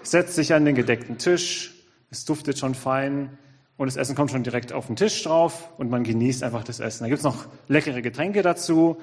setzt 0.03 0.35
sich 0.35 0.53
an 0.53 0.65
den 0.65 0.75
gedeckten 0.75 1.17
Tisch, 1.17 1.73
es 2.09 2.25
duftet 2.25 2.57
schon 2.57 2.75
fein 2.75 3.37
und 3.77 3.87
das 3.87 3.95
Essen 3.95 4.15
kommt 4.15 4.31
schon 4.31 4.43
direkt 4.43 4.71
auf 4.71 4.87
den 4.87 4.95
Tisch 4.95 5.23
drauf 5.23 5.69
und 5.77 5.89
man 5.89 6.03
genießt 6.03 6.43
einfach 6.43 6.63
das 6.63 6.79
Essen. 6.79 7.03
Da 7.03 7.09
gibt's 7.09 7.23
noch 7.23 7.47
leckere 7.67 8.01
Getränke 8.01 8.41
dazu. 8.41 8.97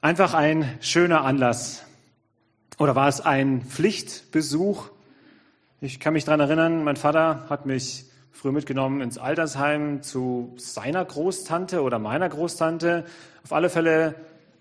Einfach 0.00 0.34
ein 0.34 0.68
schöner 0.80 1.22
Anlass. 1.22 1.82
Oder 2.78 2.94
war 2.94 3.08
es 3.08 3.20
ein 3.20 3.62
Pflichtbesuch? 3.62 4.90
Ich 5.80 6.00
kann 6.00 6.12
mich 6.12 6.24
dran 6.24 6.40
erinnern, 6.40 6.84
mein 6.84 6.96
Vater 6.96 7.46
hat 7.48 7.64
mich 7.64 8.04
früher 8.30 8.52
mitgenommen 8.52 9.00
ins 9.00 9.16
Altersheim 9.16 10.02
zu 10.02 10.52
seiner 10.56 11.04
Großtante 11.04 11.82
oder 11.82 11.98
meiner 11.98 12.28
Großtante. 12.28 13.04
Auf 13.42 13.52
alle 13.52 13.70
Fälle 13.70 14.14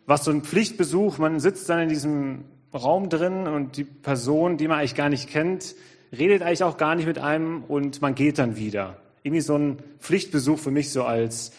war 0.06 0.16
es 0.16 0.24
so 0.24 0.32
ein 0.32 0.44
Pflichtbesuch. 0.44 1.18
Man 1.18 1.40
sitzt 1.42 1.68
dann 1.68 1.80
in 1.80 1.90
diesem 1.90 2.46
Raum 2.74 3.10
drin 3.10 3.48
und 3.48 3.78
die 3.78 3.84
Person, 3.84 4.58
die 4.58 4.68
man 4.68 4.80
eigentlich 4.80 4.96
gar 4.96 5.10
nicht 5.10 5.30
kennt, 5.30 5.76
redet 6.12 6.42
eigentlich 6.42 6.64
auch 6.64 6.78
gar 6.78 6.96
nicht 6.96 7.06
mit 7.06 7.20
einem 7.20 7.64
und 7.64 8.02
man 8.02 8.16
geht 8.16 8.38
dann 8.38 8.56
wieder. 8.58 8.98
Irgendwie 9.24 9.42
so 9.42 9.58
ein 9.58 9.80
Pflichtbesuch 10.00 10.60
für 10.60 10.72
mich 10.72 10.92
so 10.92 11.04
als, 11.04 11.52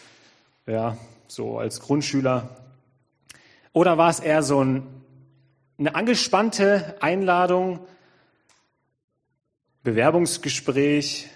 ja, 0.65 0.97
so 1.27 1.57
als 1.57 1.79
Grundschüler. 1.79 2.49
Oder 3.73 3.97
war 3.97 4.09
es 4.09 4.19
eher 4.19 4.43
so 4.43 4.63
ein, 4.63 4.83
eine 5.77 5.95
angespannte 5.95 6.95
Einladung, 7.01 7.79
Bewerbungsgespräch 9.83 11.27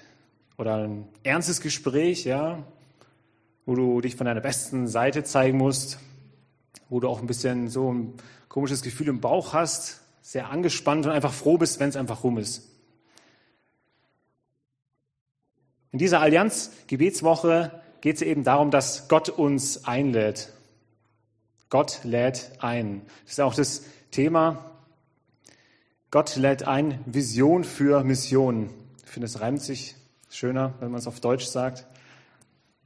oder 0.58 0.76
ein 0.76 1.08
ernstes 1.24 1.62
Gespräch, 1.62 2.26
ja, 2.26 2.64
wo 3.66 3.76
du 3.76 4.02
dich 4.02 4.16
von 4.16 4.26
deiner 4.26 4.42
besten 4.42 4.88
Seite 4.88 5.24
zeigen 5.24 5.58
musst, 5.58 6.00
wo 6.92 7.00
du 7.00 7.08
auch 7.08 7.22
ein 7.22 7.26
bisschen 7.26 7.70
so 7.70 7.92
ein 7.92 8.14
komisches 8.50 8.82
Gefühl 8.82 9.08
im 9.08 9.22
Bauch 9.22 9.54
hast, 9.54 10.02
sehr 10.22 10.50
angespannt 10.50 11.06
und 11.06 11.12
einfach 11.14 11.32
froh 11.32 11.58
bist, 11.58 11.80
wenn 11.80 11.88
es 11.88 11.96
einfach 11.96 12.24
rum 12.24 12.38
ist. 12.38 12.70
In 15.92 16.00
dieser 16.00 16.20
Allianz-Gebetswoche 16.20 17.82
geht 18.02 18.18
es 18.18 18.22
eben 18.22 18.44
darum, 18.44 18.72
dass 18.72 19.08
Gott 19.08 19.30
uns 19.30 19.86
einlädt. 19.86 20.52
Gott 21.70 22.02
lädt 22.04 22.52
ein. 22.60 23.04
Das 23.24 23.32
ist 23.32 23.42
auch 23.42 23.56
das 23.56 23.84
Thema. 24.12 24.72
Gott 26.12 26.36
lädt 26.36 26.68
ein, 26.68 27.00
Vision 27.06 27.64
für 27.64 28.04
Mission. 28.04 28.70
Ich 29.06 29.12
finde, 29.12 29.28
es 29.28 29.40
reimt 29.40 29.62
sich 29.62 29.96
schöner, 30.30 30.74
wenn 30.82 30.92
man 30.92 31.00
es 31.00 31.08
auf 31.08 31.22
Deutsch 31.22 31.46
sagt. 31.46 31.86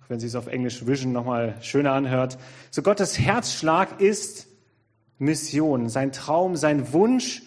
Wenn 0.07 0.19
sich 0.19 0.29
es 0.29 0.35
auf 0.35 0.47
Englisch 0.47 0.85
Vision 0.85 1.11
nochmal 1.11 1.55
schöner 1.61 1.93
anhört. 1.93 2.37
So 2.69 2.81
Gottes 2.81 3.17
Herzschlag 3.17 3.99
ist 3.99 4.47
Mission. 5.17 5.89
Sein 5.89 6.11
Traum, 6.11 6.55
sein 6.55 6.93
Wunsch 6.93 7.43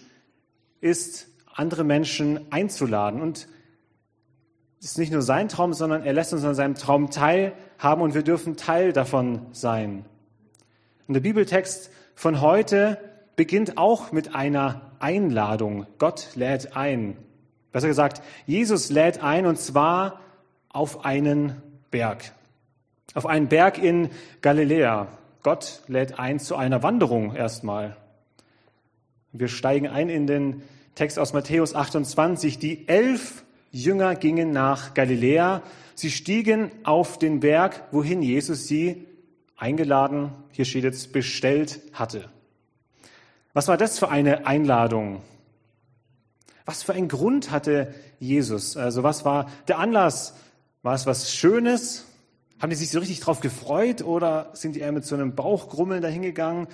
ist, 0.81 1.29
andere 1.55 1.85
Menschen 1.85 2.41
einzuladen. 2.51 3.21
Und 3.21 3.49
es 4.81 4.93
ist 4.93 4.99
nicht 4.99 5.13
nur 5.13 5.23
sein 5.23 5.49
Traum, 5.49 5.73
sondern 5.73 6.05
er 6.05 6.13
lässt 6.13 6.33
uns 6.33 6.45
an 6.45 6.55
seinem 6.55 6.75
Traum 6.75 7.11
teilhaben 7.11 8.03
und 8.03 8.15
wir 8.15 8.23
dürfen 8.23 8.57
Teil 8.57 8.93
davon 8.93 9.47
sein. 9.53 10.05
Und 11.07 11.15
der 11.15 11.21
Bibeltext 11.21 11.91
von 12.15 12.41
heute 12.41 12.99
beginnt 13.35 13.77
auch 13.77 14.13
mit 14.13 14.35
einer 14.35 14.93
Einladung. 14.99 15.87
Gott 15.99 16.31
lädt 16.35 16.77
ein. 16.77 17.17
Besser 17.73 17.89
gesagt, 17.89 18.23
Jesus 18.47 18.91
lädt 18.91 19.23
ein 19.23 19.47
und 19.47 19.59
zwar 19.59 20.21
auf 20.69 21.05
einen 21.05 21.63
Berg. 21.91 22.33
Auf 23.19 23.27
einen 23.27 23.49
Berg 23.49 23.79
in 23.79 24.11
Galiläa. 24.43 25.09
Gott 25.43 25.83
lädt 25.89 26.21
ein 26.21 26.39
zu 26.39 26.55
einer 26.55 26.85
Wanderung 26.85 27.35
erstmal. 27.35 27.97
Wir 29.33 29.49
steigen 29.49 29.89
ein 29.89 30.09
in 30.09 30.29
den 30.29 30.63
Text 30.95 31.19
aus 31.19 31.33
Matthäus 31.33 31.75
28. 31.75 32.61
Die 32.61 32.87
elf 32.87 33.43
Jünger 33.73 34.15
gingen 34.15 34.53
nach 34.53 34.95
Galiläa. 34.95 35.63
Sie 35.97 36.13
stiegen 36.13 36.71
auf 36.85 37.19
den 37.19 37.41
Berg, 37.41 37.89
wohin 37.91 38.23
Jesus 38.23 38.69
sie 38.69 39.05
eingeladen, 39.57 40.31
hier 40.53 40.65
steht 40.65 40.85
jetzt 40.85 41.13
bestellt 41.13 41.81
hatte. 41.95 42.29
Was 43.53 43.67
war 43.67 43.77
das 43.77 43.99
für 43.99 44.11
eine 44.11 44.47
Einladung? 44.47 45.23
Was 46.67 46.85
für 46.85 46.93
einen 46.93 47.09
Grund 47.09 47.51
hatte 47.51 47.93
Jesus? 48.21 48.77
Also 48.77 49.03
was 49.03 49.25
war 49.25 49.51
der 49.67 49.81
Anlass? 49.81 50.37
War 50.85 50.95
es 50.95 51.05
was 51.05 51.35
Schönes? 51.35 52.05
Haben 52.61 52.71
die 52.71 52.77
sich 52.77 52.91
so 52.91 52.99
richtig 52.99 53.21
drauf 53.21 53.41
gefreut 53.41 54.03
oder 54.03 54.51
sind 54.55 54.75
die 54.75 54.81
eher 54.81 54.91
mit 54.91 55.05
so 55.05 55.15
einem 55.15 55.35
Bauchgrummeln 55.35 56.03
dahingegangen? 56.03 56.67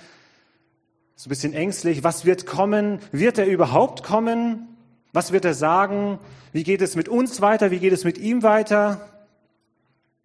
So 1.15 1.27
ein 1.27 1.29
bisschen 1.29 1.53
ängstlich. 1.53 2.03
Was 2.03 2.25
wird 2.25 2.47
kommen? 2.47 2.99
Wird 3.11 3.37
er 3.37 3.45
überhaupt 3.45 4.03
kommen? 4.03 4.67
Was 5.13 5.31
wird 5.31 5.45
er 5.45 5.53
sagen? 5.53 6.19
Wie 6.51 6.63
geht 6.63 6.81
es 6.81 6.95
mit 6.95 7.07
uns 7.07 7.39
weiter? 7.39 7.69
Wie 7.69 7.79
geht 7.79 7.93
es 7.93 8.03
mit 8.03 8.17
ihm 8.17 8.41
weiter? 8.41 9.09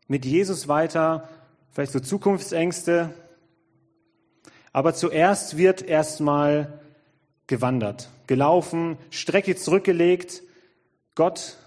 Mit 0.09 0.25
Jesus 0.25 0.67
weiter? 0.67 1.29
Vielleicht 1.71 1.93
so 1.93 2.01
Zukunftsängste? 2.01 3.15
Aber 4.73 4.95
zuerst 4.95 5.59
wird 5.59 5.83
erstmal 5.83 6.81
gewandert, 7.47 8.09
gelaufen, 8.27 8.97
Strecke 9.11 9.57
zurückgelegt. 9.57 10.43
Gott 11.15 11.59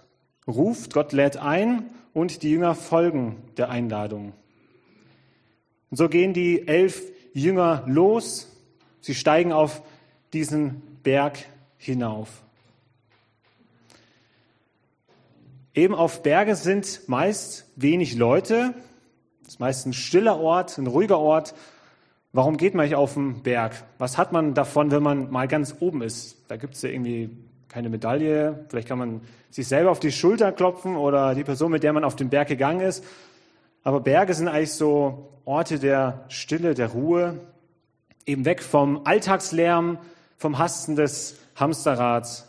ruft, 0.47 0.93
Gott 0.93 1.11
lädt 1.11 1.37
ein 1.37 1.89
und 2.13 2.43
die 2.43 2.51
Jünger 2.51 2.75
folgen 2.75 3.37
der 3.57 3.69
Einladung. 3.69 4.33
Und 5.89 5.97
so 5.97 6.09
gehen 6.09 6.33
die 6.33 6.67
elf 6.67 7.01
Jünger 7.33 7.83
los. 7.87 8.49
Sie 9.01 9.15
steigen 9.15 9.51
auf 9.51 9.81
diesen 10.31 10.81
Berg 11.03 11.39
hinauf. 11.77 12.43
Eben 15.75 15.95
auf 15.95 16.21
Berge 16.21 16.55
sind 16.55 17.01
meist 17.07 17.65
wenig 17.75 18.15
Leute. 18.15 18.75
Das 19.43 19.55
ist 19.55 19.59
meist 19.59 19.85
ein 19.87 19.93
stiller 19.93 20.39
Ort, 20.39 20.77
ein 20.77 20.87
ruhiger 20.87 21.19
Ort. 21.19 21.55
Warum 22.31 22.57
geht 22.57 22.75
man 22.75 22.85
nicht 22.85 22.95
auf 22.95 23.15
den 23.15 23.43
Berg? 23.43 23.83
Was 23.97 24.17
hat 24.17 24.31
man 24.31 24.53
davon, 24.53 24.91
wenn 24.91 25.03
man 25.03 25.31
mal 25.31 25.47
ganz 25.47 25.75
oben 25.79 26.01
ist? 26.01 26.37
Da 26.47 26.57
gibt 26.57 26.75
es 26.75 26.81
ja 26.83 26.89
irgendwie 26.89 27.29
keine 27.73 27.89
Medaille. 27.89 28.65
Vielleicht 28.69 28.87
kann 28.87 28.99
man 28.99 29.21
sich 29.49 29.67
selber 29.67 29.89
auf 29.89 29.99
die 29.99 30.11
Schulter 30.11 30.51
klopfen 30.51 30.95
oder 30.95 31.33
die 31.33 31.43
Person, 31.43 31.71
mit 31.71 31.81
der 31.81 31.91
man 31.91 32.03
auf 32.03 32.15
den 32.15 32.29
Berg 32.29 32.47
gegangen 32.47 32.81
ist. 32.81 33.03
Aber 33.81 33.99
Berge 33.99 34.35
sind 34.35 34.47
eigentlich 34.47 34.73
so 34.73 35.31
Orte 35.43 35.79
der 35.79 36.25
Stille, 36.27 36.75
der 36.75 36.89
Ruhe, 36.89 37.39
eben 38.27 38.45
weg 38.45 38.61
vom 38.61 39.05
Alltagslärm, 39.05 39.97
vom 40.37 40.59
Hasten 40.59 40.95
des 40.95 41.39
Hamsterrads. 41.55 42.47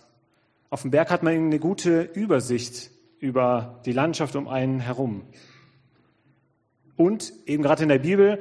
Auf 0.68 0.82
dem 0.82 0.90
Berg 0.90 1.10
hat 1.10 1.22
man 1.22 1.32
eine 1.32 1.58
gute 1.58 2.02
Übersicht 2.02 2.90
über 3.18 3.80
die 3.86 3.92
Landschaft 3.92 4.36
um 4.36 4.46
einen 4.46 4.80
herum. 4.80 5.22
Und 6.96 7.32
eben 7.46 7.62
gerade 7.62 7.82
in 7.82 7.88
der 7.88 7.98
Bibel 7.98 8.40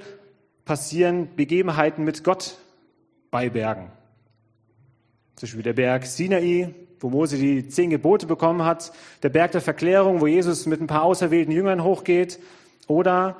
passieren 0.65 1.29
Begebenheiten 1.37 2.03
mit 2.03 2.25
Gott 2.25 2.57
bei 3.31 3.49
Bergen. 3.49 3.89
Zum 5.35 5.47
Beispiel 5.47 5.63
der 5.63 5.73
Berg 5.73 6.05
Sinai, 6.05 6.73
wo 6.99 7.09
Mose 7.09 7.37
die 7.37 7.67
zehn 7.67 7.89
Gebote 7.89 8.27
bekommen 8.27 8.63
hat, 8.63 8.91
der 9.23 9.29
Berg 9.29 9.51
der 9.51 9.61
Verklärung, 9.61 10.21
wo 10.21 10.27
Jesus 10.27 10.65
mit 10.65 10.79
ein 10.79 10.87
paar 10.87 11.03
auserwählten 11.03 11.53
Jüngern 11.53 11.83
hochgeht, 11.83 12.39
oder 12.87 13.37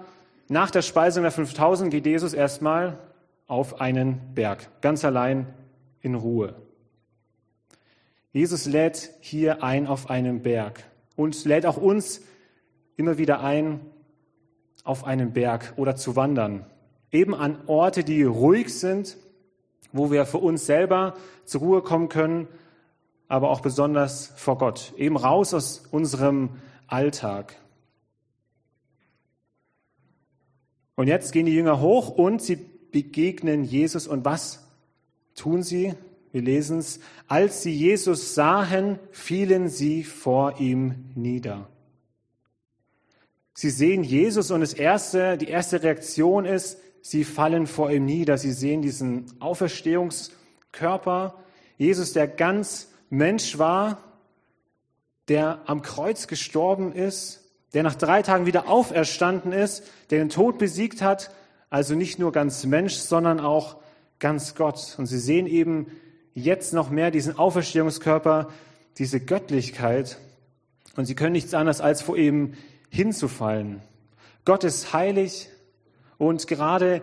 nach 0.50 0.72
der 0.72 0.82
Speisung 0.82 1.24
der 1.24 1.32
5000 1.32 1.92
geht 1.92 2.06
Jesus 2.06 2.34
erstmal 2.34 2.98
auf 3.48 3.82
einen 3.82 4.20
Berg, 4.34 4.70
ganz 4.82 5.06
allein 5.06 5.48
in 6.02 6.16
Ruhe. 6.16 6.56
Jesus 8.32 8.66
lädt 8.66 9.12
hier 9.22 9.64
ein 9.64 9.88
auf 9.88 10.10
einen 10.10 10.42
Berg 10.42 10.84
und 11.16 11.46
lädt 11.46 11.66
auch 11.66 11.78
uns 11.78 12.22
immer 12.96 13.18
wieder 13.18 13.42
ein, 13.42 13.80
auf 14.84 15.06
einen 15.06 15.34
Berg 15.34 15.74
oder 15.78 15.96
zu 15.96 16.16
wandern. 16.16 16.66
Eben 17.12 17.36
an 17.36 17.62
Orte, 17.68 18.04
die 18.04 18.24
ruhig 18.24 18.74
sind, 18.74 19.18
wo 19.94 20.12
wir 20.12 20.26
für 20.26 20.40
uns 20.40 20.66
selber 20.66 21.16
zur 21.46 21.62
Ruhe 21.62 21.82
kommen 21.82 22.10
können, 22.10 22.48
aber 23.30 23.50
auch 23.50 23.62
besonders 23.62 24.34
vor 24.36 24.58
Gott. 24.58 24.94
Eben 24.98 25.16
raus 25.16 25.54
aus 25.54 25.84
unserem 25.92 26.50
Alltag. 26.88 27.56
Und 30.96 31.08
jetzt 31.08 31.32
gehen 31.32 31.46
die 31.46 31.56
Jünger 31.56 31.80
hoch 31.80 32.10
und 32.10 32.42
sie 32.42 32.58
begegnen 32.92 33.64
Jesus. 33.64 34.08
Und 34.08 34.26
was 34.26 34.68
tun 35.36 35.64
sie? 35.64 35.94
Wir 36.32 36.42
lesen 36.42 36.80
es, 36.80 37.00
als 37.28 37.62
sie 37.62 37.74
Jesus 37.74 38.34
sahen, 38.36 39.00
fielen 39.12 39.70
sie 39.70 40.04
vor 40.04 40.60
ihm 40.60 41.12
nieder. 41.16 41.70
Sie 43.54 43.70
sehen 43.70 44.04
Jesus 44.04 44.50
und 44.50 44.62
das 44.62 44.74
erste, 44.74 45.38
die 45.38 45.48
erste 45.48 45.84
Reaktion 45.84 46.46
ist, 46.46 46.80
sie 47.04 47.24
fallen 47.26 47.68
vor 47.68 47.92
ihm 47.92 48.06
nieder. 48.06 48.40
Sie 48.40 48.54
sehen 48.54 48.82
diesen 48.82 49.26
Auferstehungskörper. 49.40 51.36
Jesus, 51.78 52.14
der 52.14 52.28
ganz 52.28 52.88
Mensch 53.12 53.60
war, 53.60 54.00
der 55.28 55.62
am 55.66 55.84
Kreuz 55.84 56.28
gestorben 56.28 56.94
ist, 56.94 57.42
der 57.74 57.84
nach 57.84 57.96
drei 57.96 58.22
Tagen 58.22 58.46
wieder 58.46 58.68
auferstanden 58.68 59.52
ist, 59.52 59.84
der 60.10 60.20
den 60.20 60.30
Tod 60.30 60.58
besiegt 60.58 61.02
hat, 61.02 61.32
also 61.70 61.94
nicht 61.96 62.20
nur 62.20 62.32
ganz 62.32 62.66
Mensch, 62.66 62.96
sondern 62.96 63.40
auch 63.40 63.78
ganz 64.20 64.56
Gott. 64.56 64.96
Und 64.98 65.08
sie 65.08 65.20
sehen 65.20 65.48
eben 65.48 65.88
jetzt 66.34 66.74
noch 66.74 66.90
mehr 66.90 67.12
diesen 67.12 67.38
Auferstehungskörper, 67.38 68.50
diese 68.98 69.20
Göttlichkeit. 69.20 70.18
Und 70.96 71.06
sie 71.06 71.16
können 71.16 71.34
nichts 71.34 71.54
anderes 71.54 71.82
als 71.82 72.02
vor 72.02 72.16
ihm 72.16 72.54
hinzufallen. 72.90 73.82
Gott 74.46 74.64
ist 74.64 74.94
heilig 74.94 75.50
und 76.28 76.48
gerade 76.48 77.02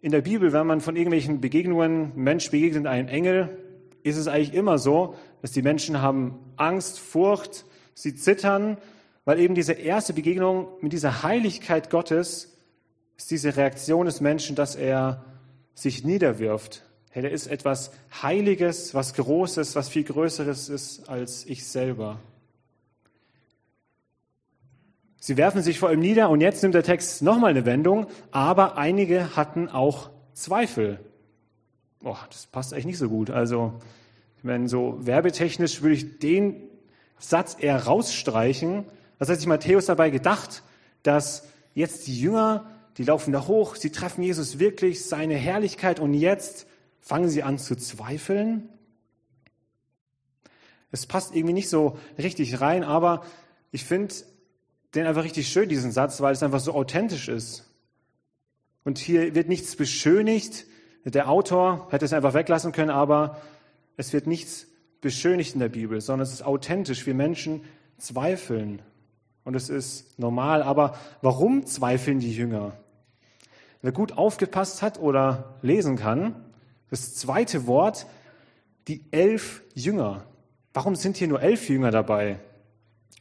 in 0.00 0.12
der 0.12 0.22
Bibel, 0.22 0.52
wenn 0.52 0.66
man 0.66 0.80
von 0.80 0.96
irgendwelchen 0.96 1.40
Begegnungen, 1.40 2.12
Mensch 2.14 2.50
begegnet 2.50 2.86
einem 2.86 3.08
Engel, 3.08 3.58
ist 4.02 4.16
es 4.16 4.28
eigentlich 4.28 4.54
immer 4.54 4.78
so, 4.78 5.14
dass 5.42 5.52
die 5.52 5.62
Menschen 5.62 6.00
haben 6.00 6.38
Angst, 6.56 6.98
Furcht, 6.98 7.64
sie 7.94 8.14
zittern, 8.14 8.78
weil 9.24 9.40
eben 9.40 9.54
diese 9.54 9.72
erste 9.72 10.12
Begegnung 10.12 10.68
mit 10.80 10.92
dieser 10.92 11.22
Heiligkeit 11.22 11.90
Gottes 11.90 12.56
ist 13.16 13.30
diese 13.30 13.56
Reaktion 13.56 14.06
des 14.06 14.20
Menschen, 14.20 14.54
dass 14.54 14.76
er 14.76 15.24
sich 15.74 16.04
niederwirft. 16.04 16.84
Hey, 17.10 17.22
da 17.22 17.28
ist 17.28 17.46
etwas 17.46 17.90
Heiliges, 18.22 18.94
was 18.94 19.14
Großes, 19.14 19.74
was 19.74 19.88
viel 19.88 20.04
Größeres 20.04 20.68
ist 20.68 21.08
als 21.08 21.44
ich 21.46 21.66
selber. 21.66 22.20
Sie 25.18 25.36
werfen 25.36 25.62
sich 25.62 25.78
vor 25.78 25.92
ihm 25.92 26.00
nieder 26.00 26.30
und 26.30 26.40
jetzt 26.40 26.62
nimmt 26.62 26.74
der 26.74 26.82
Text 26.82 27.22
nochmal 27.22 27.50
eine 27.50 27.64
Wendung, 27.64 28.06
aber 28.30 28.76
einige 28.76 29.36
hatten 29.36 29.68
auch 29.68 30.10
Zweifel. 30.34 31.00
Boah, 32.00 32.18
das 32.30 32.46
passt 32.46 32.72
eigentlich 32.72 32.86
nicht 32.86 32.98
so 32.98 33.08
gut. 33.08 33.30
Also, 33.30 33.80
meine, 34.46 34.68
so 34.68 34.96
werbetechnisch 35.04 35.82
würde 35.82 35.96
ich 35.96 36.18
den 36.20 36.62
Satz 37.18 37.56
eher 37.58 37.84
rausstreichen. 37.84 38.86
Was 39.18 39.28
hat 39.28 39.38
sich 39.38 39.46
Matthäus 39.46 39.86
dabei 39.86 40.10
gedacht, 40.10 40.62
dass 41.02 41.48
jetzt 41.74 42.06
die 42.06 42.18
Jünger, 42.18 42.70
die 42.96 43.04
laufen 43.04 43.32
da 43.32 43.46
hoch, 43.46 43.76
sie 43.76 43.90
treffen 43.90 44.22
Jesus 44.22 44.58
wirklich, 44.58 45.04
seine 45.04 45.34
Herrlichkeit 45.34 46.00
und 46.00 46.14
jetzt 46.14 46.66
fangen 47.00 47.28
sie 47.28 47.42
an 47.42 47.58
zu 47.58 47.76
zweifeln? 47.76 48.68
Es 50.92 51.06
passt 51.06 51.34
irgendwie 51.34 51.54
nicht 51.54 51.68
so 51.68 51.98
richtig 52.16 52.60
rein, 52.60 52.84
aber 52.84 53.24
ich 53.72 53.84
finde, 53.84 54.14
den 54.96 55.06
einfach 55.06 55.24
richtig 55.24 55.48
schön, 55.48 55.68
diesen 55.68 55.92
Satz, 55.92 56.20
weil 56.20 56.32
es 56.32 56.42
einfach 56.42 56.60
so 56.60 56.74
authentisch 56.74 57.28
ist. 57.28 57.70
Und 58.84 58.98
hier 58.98 59.34
wird 59.34 59.48
nichts 59.48 59.76
beschönigt. 59.76 60.66
Der 61.04 61.28
Autor 61.28 61.88
hätte 61.90 62.04
es 62.04 62.12
einfach 62.12 62.34
weglassen 62.34 62.72
können, 62.72 62.90
aber 62.90 63.40
es 63.96 64.12
wird 64.12 64.26
nichts 64.26 64.66
beschönigt 65.00 65.54
in 65.54 65.60
der 65.60 65.68
Bibel, 65.68 66.00
sondern 66.00 66.26
es 66.26 66.32
ist 66.32 66.42
authentisch. 66.42 67.06
Wir 67.06 67.14
Menschen 67.14 67.62
zweifeln. 67.98 68.82
Und 69.44 69.54
es 69.54 69.68
ist 69.68 70.18
normal. 70.18 70.62
Aber 70.62 70.96
warum 71.22 71.66
zweifeln 71.66 72.18
die 72.18 72.32
Jünger? 72.32 72.76
Wer 73.82 73.92
gut 73.92 74.18
aufgepasst 74.18 74.82
hat 74.82 74.98
oder 74.98 75.58
lesen 75.62 75.96
kann, 75.96 76.34
das 76.90 77.14
zweite 77.14 77.66
Wort, 77.66 78.06
die 78.88 79.04
elf 79.10 79.62
Jünger. 79.74 80.24
Warum 80.72 80.96
sind 80.96 81.16
hier 81.16 81.28
nur 81.28 81.42
elf 81.42 81.68
Jünger 81.68 81.90
dabei? 81.90 82.40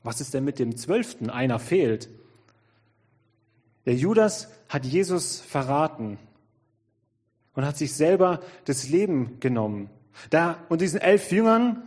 Was 0.05 0.21
ist 0.21 0.35
denn 0.35 0.43
mit 0.43 0.59
dem 0.59 0.77
Zwölften? 0.77 1.31
Einer 1.31 1.57
fehlt. 1.57 2.09
Der 3.87 3.95
Judas 3.95 4.49
hat 4.69 4.85
Jesus 4.85 5.41
verraten 5.41 6.19
und 7.55 7.65
hat 7.65 7.75
sich 7.75 7.95
selber 7.95 8.41
das 8.65 8.87
Leben 8.87 9.39
genommen. 9.39 9.89
Da 10.29 10.59
und 10.69 10.81
diesen 10.81 11.01
elf 11.01 11.31
Jüngern 11.31 11.81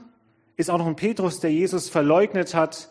ist 0.56 0.69
auch 0.69 0.79
noch 0.79 0.88
ein 0.88 0.97
Petrus, 0.97 1.38
der 1.38 1.53
Jesus 1.53 1.88
verleugnet 1.88 2.55
hat 2.55 2.91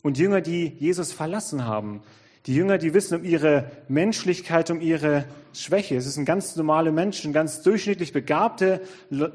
und 0.00 0.16
Jünger, 0.16 0.40
die 0.40 0.68
Jesus 0.78 1.12
verlassen 1.12 1.66
haben. 1.66 2.02
Die 2.46 2.54
Jünger, 2.54 2.78
die 2.78 2.94
wissen 2.94 3.18
um 3.18 3.24
ihre 3.24 3.70
Menschlichkeit, 3.88 4.70
um 4.70 4.80
ihre 4.80 5.26
Schwäche. 5.52 5.96
Es 5.96 6.14
sind 6.14 6.24
ganz 6.24 6.56
normale 6.56 6.92
Menschen, 6.92 7.34
ganz 7.34 7.60
durchschnittlich 7.60 8.14
begabte 8.14 8.80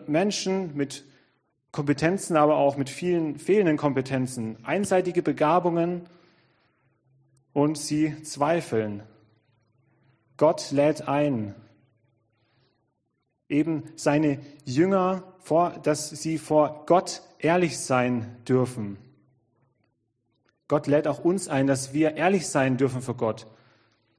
Menschen 0.08 0.76
mit 0.76 1.04
Kompetenzen, 1.72 2.36
aber 2.36 2.58
auch 2.58 2.76
mit 2.78 2.90
vielen 2.90 3.38
fehlenden 3.38 3.78
Kompetenzen, 3.78 4.58
einseitige 4.66 5.22
Begabungen 5.22 6.08
und 7.54 7.78
sie 7.78 8.22
zweifeln. 8.24 9.04
Gott 10.38 10.72
lädt 10.72 11.08
ein, 11.08 11.56
eben 13.48 13.84
seine 13.96 14.40
Jünger, 14.66 15.24
vor, 15.40 15.72
dass 15.84 16.10
sie 16.10 16.38
vor 16.38 16.84
Gott 16.86 17.22
ehrlich 17.40 17.80
sein 17.80 18.36
dürfen. 18.48 18.98
Gott 20.68 20.88
lädt 20.88 21.08
auch 21.08 21.20
uns 21.20 21.48
ein, 21.48 21.68
dass 21.68 21.94
wir 21.94 22.16
ehrlich 22.16 22.48
sein 22.48 22.78
dürfen 22.78 23.02
vor 23.02 23.18
Gott. 23.18 23.48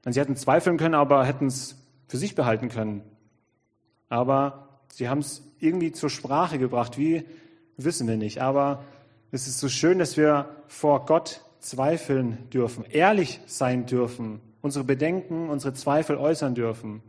Und 0.05 0.13
sie 0.13 0.19
hätten 0.19 0.35
zweifeln 0.35 0.77
können, 0.77 0.95
aber 0.95 1.25
hätten 1.25 1.47
es 1.47 1.77
für 2.07 2.17
sich 2.17 2.35
behalten 2.35 2.69
können. 2.69 3.01
Aber 4.09 4.81
sie 4.89 5.09
haben 5.09 5.19
es 5.19 5.41
irgendwie 5.59 5.91
zur 5.93 6.09
Sprache 6.09 6.59
gebracht. 6.59 6.97
Wie 6.97 7.25
wissen 7.77 8.07
wir 8.07 8.17
nicht. 8.17 8.41
Aber 8.41 8.83
es 9.31 9.47
ist 9.47 9.59
so 9.59 9.69
schön, 9.69 9.99
dass 9.99 10.17
wir 10.17 10.49
vor 10.67 11.05
Gott 11.05 11.41
zweifeln 11.59 12.49
dürfen, 12.49 12.85
ehrlich 12.89 13.39
sein 13.45 13.85
dürfen, 13.85 14.41
unsere 14.61 14.83
Bedenken, 14.83 15.49
unsere 15.49 15.73
Zweifel 15.73 16.17
äußern 16.17 16.55
dürfen. 16.55 17.01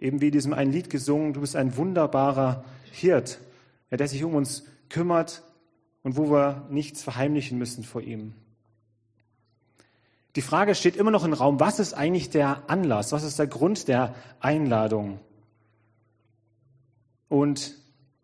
Eben 0.00 0.20
wie 0.20 0.30
diesem 0.30 0.52
ein 0.52 0.70
Lied 0.70 0.90
gesungen, 0.90 1.32
du 1.32 1.40
bist 1.40 1.56
ein 1.56 1.76
wunderbarer 1.76 2.64
Hirt, 2.92 3.38
der 3.90 4.08
sich 4.08 4.24
um 4.24 4.34
uns 4.34 4.64
kümmert 4.88 5.42
und 6.02 6.16
wo 6.16 6.30
wir 6.30 6.66
nichts 6.70 7.02
verheimlichen 7.02 7.58
müssen 7.58 7.84
vor 7.84 8.00
ihm. 8.00 8.34
Die 10.36 10.42
Frage 10.42 10.74
steht 10.74 10.96
immer 10.96 11.10
noch 11.10 11.24
im 11.24 11.32
Raum, 11.32 11.58
was 11.58 11.80
ist 11.80 11.94
eigentlich 11.94 12.30
der 12.30 12.70
Anlass, 12.70 13.12
was 13.12 13.24
ist 13.24 13.38
der 13.38 13.48
Grund 13.48 13.88
der 13.88 14.14
Einladung? 14.40 15.18
Und 17.28 17.74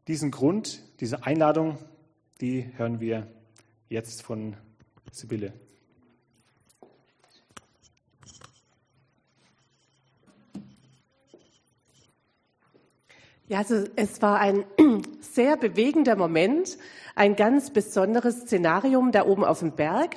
diesen 0.06 0.31
Grund, 0.31 0.84
diese 1.00 1.25
Einladung, 1.25 1.79
die 2.41 2.70
hören 2.76 3.00
wir 3.00 3.26
jetzt 3.88 4.23
von 4.23 4.57
Sibylle. 5.11 5.52
Ja, 13.47 13.59
also 13.59 13.85
es 13.97 14.23
war 14.23 14.40
ein 14.40 14.64
sehr 15.21 15.57
bewegender 15.57 16.16
Moment, 16.16 16.78
ein 17.14 17.37
ganz 17.37 17.71
besonderes 17.71 18.42
Szenarium 18.42 19.12
da 19.12 19.26
oben 19.26 19.45
auf 19.45 19.61
dem 19.61 19.73
Berg. 19.73 20.16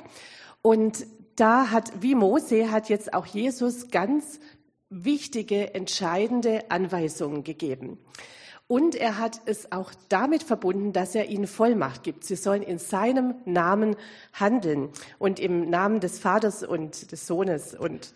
Und 0.62 1.06
da 1.36 1.70
hat, 1.70 2.02
wie 2.02 2.14
Mose, 2.14 2.70
hat 2.70 2.88
jetzt 2.88 3.12
auch 3.12 3.26
Jesus 3.26 3.90
ganz 3.90 4.40
wichtige, 4.88 5.74
entscheidende 5.74 6.70
Anweisungen 6.70 7.44
gegeben. 7.44 7.98
Und 8.68 8.94
er 8.94 9.18
hat 9.18 9.40
es 9.46 9.72
auch 9.72 9.92
damit 10.10 10.42
verbunden, 10.42 10.92
dass 10.92 11.14
er 11.14 11.26
ihnen 11.30 11.46
Vollmacht 11.46 12.02
gibt. 12.02 12.24
Sie 12.24 12.36
sollen 12.36 12.62
in 12.62 12.78
seinem 12.78 13.34
Namen 13.46 13.96
handeln 14.34 14.90
und 15.18 15.40
im 15.40 15.70
Namen 15.70 16.00
des 16.00 16.18
Vaters 16.18 16.62
und 16.62 17.10
des 17.10 17.26
Sohnes 17.26 17.74
und 17.74 18.12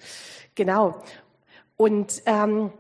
genau. 0.54 1.02
Und 1.78 2.23
ähm, 2.26 2.71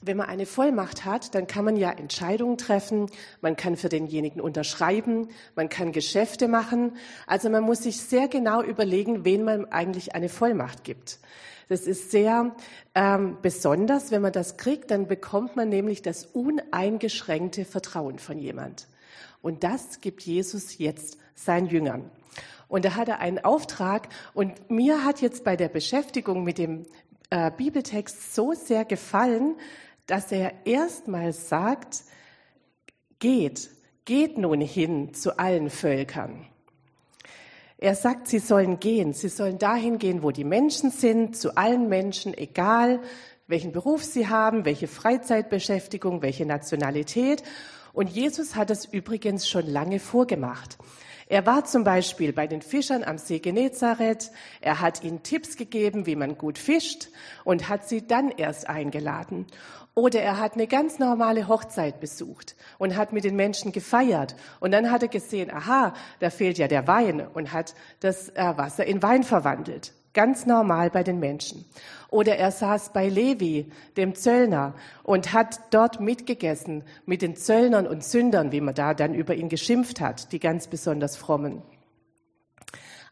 wenn 0.00 0.16
man 0.16 0.28
eine 0.28 0.46
Vollmacht 0.46 1.04
hat, 1.04 1.34
dann 1.34 1.46
kann 1.46 1.64
man 1.64 1.76
ja 1.76 1.90
Entscheidungen 1.90 2.56
treffen, 2.56 3.06
man 3.42 3.54
kann 3.54 3.76
für 3.76 3.90
denjenigen 3.90 4.40
unterschreiben, 4.40 5.28
man 5.54 5.68
kann 5.68 5.92
Geschäfte 5.92 6.48
machen. 6.48 6.96
Also 7.26 7.50
man 7.50 7.64
muss 7.64 7.82
sich 7.82 8.00
sehr 8.00 8.28
genau 8.28 8.62
überlegen, 8.62 9.26
wen 9.26 9.44
man 9.44 9.66
eigentlich 9.66 10.14
eine 10.14 10.30
Vollmacht 10.30 10.84
gibt. 10.84 11.18
Das 11.68 11.86
ist 11.86 12.10
sehr 12.10 12.54
ähm, 12.94 13.38
besonders. 13.42 14.10
Wenn 14.10 14.22
man 14.22 14.32
das 14.32 14.56
kriegt, 14.56 14.90
dann 14.90 15.06
bekommt 15.06 15.56
man 15.56 15.68
nämlich 15.68 16.02
das 16.02 16.26
uneingeschränkte 16.26 17.64
Vertrauen 17.64 18.18
von 18.18 18.38
jemand. 18.38 18.88
Und 19.40 19.64
das 19.64 20.00
gibt 20.00 20.22
Jesus 20.22 20.78
jetzt 20.78 21.18
seinen 21.34 21.66
Jüngern. 21.66 22.10
Und 22.68 22.84
da 22.84 22.94
hat 22.94 23.08
er 23.08 23.18
einen 23.18 23.44
Auftrag. 23.44 24.08
Und 24.34 24.70
mir 24.70 25.04
hat 25.04 25.20
jetzt 25.20 25.44
bei 25.44 25.56
der 25.56 25.68
Beschäftigung 25.68 26.44
mit 26.44 26.58
dem 26.58 26.86
äh, 27.30 27.50
Bibeltext 27.50 28.34
so 28.34 28.52
sehr 28.54 28.84
gefallen, 28.84 29.56
dass 30.06 30.32
er 30.32 30.66
erstmal 30.66 31.32
sagt, 31.32 32.04
geht, 33.18 33.70
geht 34.04 34.38
nun 34.38 34.60
hin 34.60 35.14
zu 35.14 35.38
allen 35.38 35.70
Völkern. 35.70 36.46
Er 37.82 37.96
sagt, 37.96 38.28
sie 38.28 38.38
sollen 38.38 38.78
gehen, 38.78 39.12
sie 39.12 39.28
sollen 39.28 39.58
dahin 39.58 39.98
gehen, 39.98 40.22
wo 40.22 40.30
die 40.30 40.44
Menschen 40.44 40.92
sind, 40.92 41.36
zu 41.36 41.56
allen 41.56 41.88
Menschen, 41.88 42.32
egal 42.32 43.00
welchen 43.48 43.72
Beruf 43.72 44.04
sie 44.04 44.28
haben, 44.28 44.64
welche 44.64 44.86
Freizeitbeschäftigung, 44.86 46.22
welche 46.22 46.46
Nationalität. 46.46 47.42
Und 47.92 48.08
Jesus 48.08 48.54
hat 48.54 48.70
es 48.70 48.84
übrigens 48.84 49.48
schon 49.48 49.66
lange 49.66 49.98
vorgemacht. 49.98 50.78
Er 51.26 51.44
war 51.44 51.64
zum 51.64 51.82
Beispiel 51.82 52.32
bei 52.32 52.46
den 52.46 52.62
Fischern 52.62 53.02
am 53.02 53.18
See 53.18 53.40
Genezareth. 53.40 54.30
Er 54.60 54.80
hat 54.80 55.02
ihnen 55.02 55.24
Tipps 55.24 55.56
gegeben, 55.56 56.06
wie 56.06 56.14
man 56.14 56.38
gut 56.38 56.58
fischt 56.58 57.08
und 57.42 57.68
hat 57.68 57.88
sie 57.88 58.06
dann 58.06 58.30
erst 58.30 58.68
eingeladen. 58.68 59.46
Oder 59.94 60.22
er 60.22 60.38
hat 60.38 60.54
eine 60.54 60.66
ganz 60.66 60.98
normale 60.98 61.48
Hochzeit 61.48 62.00
besucht 62.00 62.56
und 62.78 62.96
hat 62.96 63.12
mit 63.12 63.24
den 63.24 63.36
Menschen 63.36 63.72
gefeiert. 63.72 64.34
Und 64.58 64.72
dann 64.72 64.90
hat 64.90 65.02
er 65.02 65.08
gesehen, 65.08 65.50
aha, 65.52 65.92
da 66.18 66.30
fehlt 66.30 66.56
ja 66.56 66.66
der 66.66 66.86
Wein 66.86 67.26
und 67.26 67.52
hat 67.52 67.74
das 68.00 68.30
äh, 68.30 68.56
Wasser 68.56 68.86
in 68.86 69.02
Wein 69.02 69.22
verwandelt. 69.22 69.92
Ganz 70.14 70.46
normal 70.46 70.90
bei 70.90 71.02
den 71.02 71.20
Menschen. 71.20 71.64
Oder 72.08 72.36
er 72.36 72.50
saß 72.52 72.92
bei 72.92 73.08
Levi, 73.08 73.70
dem 73.96 74.14
Zöllner, 74.14 74.74
und 75.02 75.32
hat 75.32 75.60
dort 75.70 76.00
mitgegessen 76.00 76.84
mit 77.06 77.22
den 77.22 77.36
Zöllnern 77.36 77.86
und 77.86 78.04
Sündern, 78.04 78.52
wie 78.52 78.60
man 78.60 78.74
da 78.74 78.92
dann 78.94 79.14
über 79.14 79.34
ihn 79.34 79.48
geschimpft 79.48 80.00
hat, 80.00 80.32
die 80.32 80.40
ganz 80.40 80.68
besonders 80.68 81.16
frommen. 81.16 81.62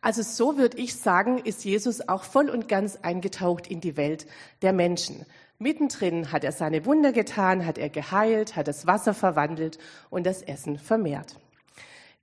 Also 0.03 0.23
so 0.23 0.57
würde 0.57 0.79
ich 0.79 0.95
sagen, 0.97 1.39
ist 1.39 1.65
Jesus 1.65 2.07
auch 2.09 2.25
voll 2.25 2.49
und 2.49 2.69
ganz 2.69 2.97
eingetaucht 3.03 3.67
in 3.67 3.81
die 3.81 3.99
Welt 3.99 4.27
der 4.63 4.73
Menschen. 4.73 5.27
Mittendrin 5.63 6.33
hat 6.33 6.43
er 6.43 6.53
seine 6.53 6.87
Wunder 6.87 7.13
getan, 7.13 7.67
hat 7.67 7.77
er 7.77 7.91
geheilt, 7.91 8.57
hat 8.57 8.67
das 8.67 8.87
Wasser 8.87 9.13
verwandelt 9.13 9.79
und 10.09 10.25
das 10.25 10.41
Essen 10.41 10.79
vermehrt. 10.79 11.39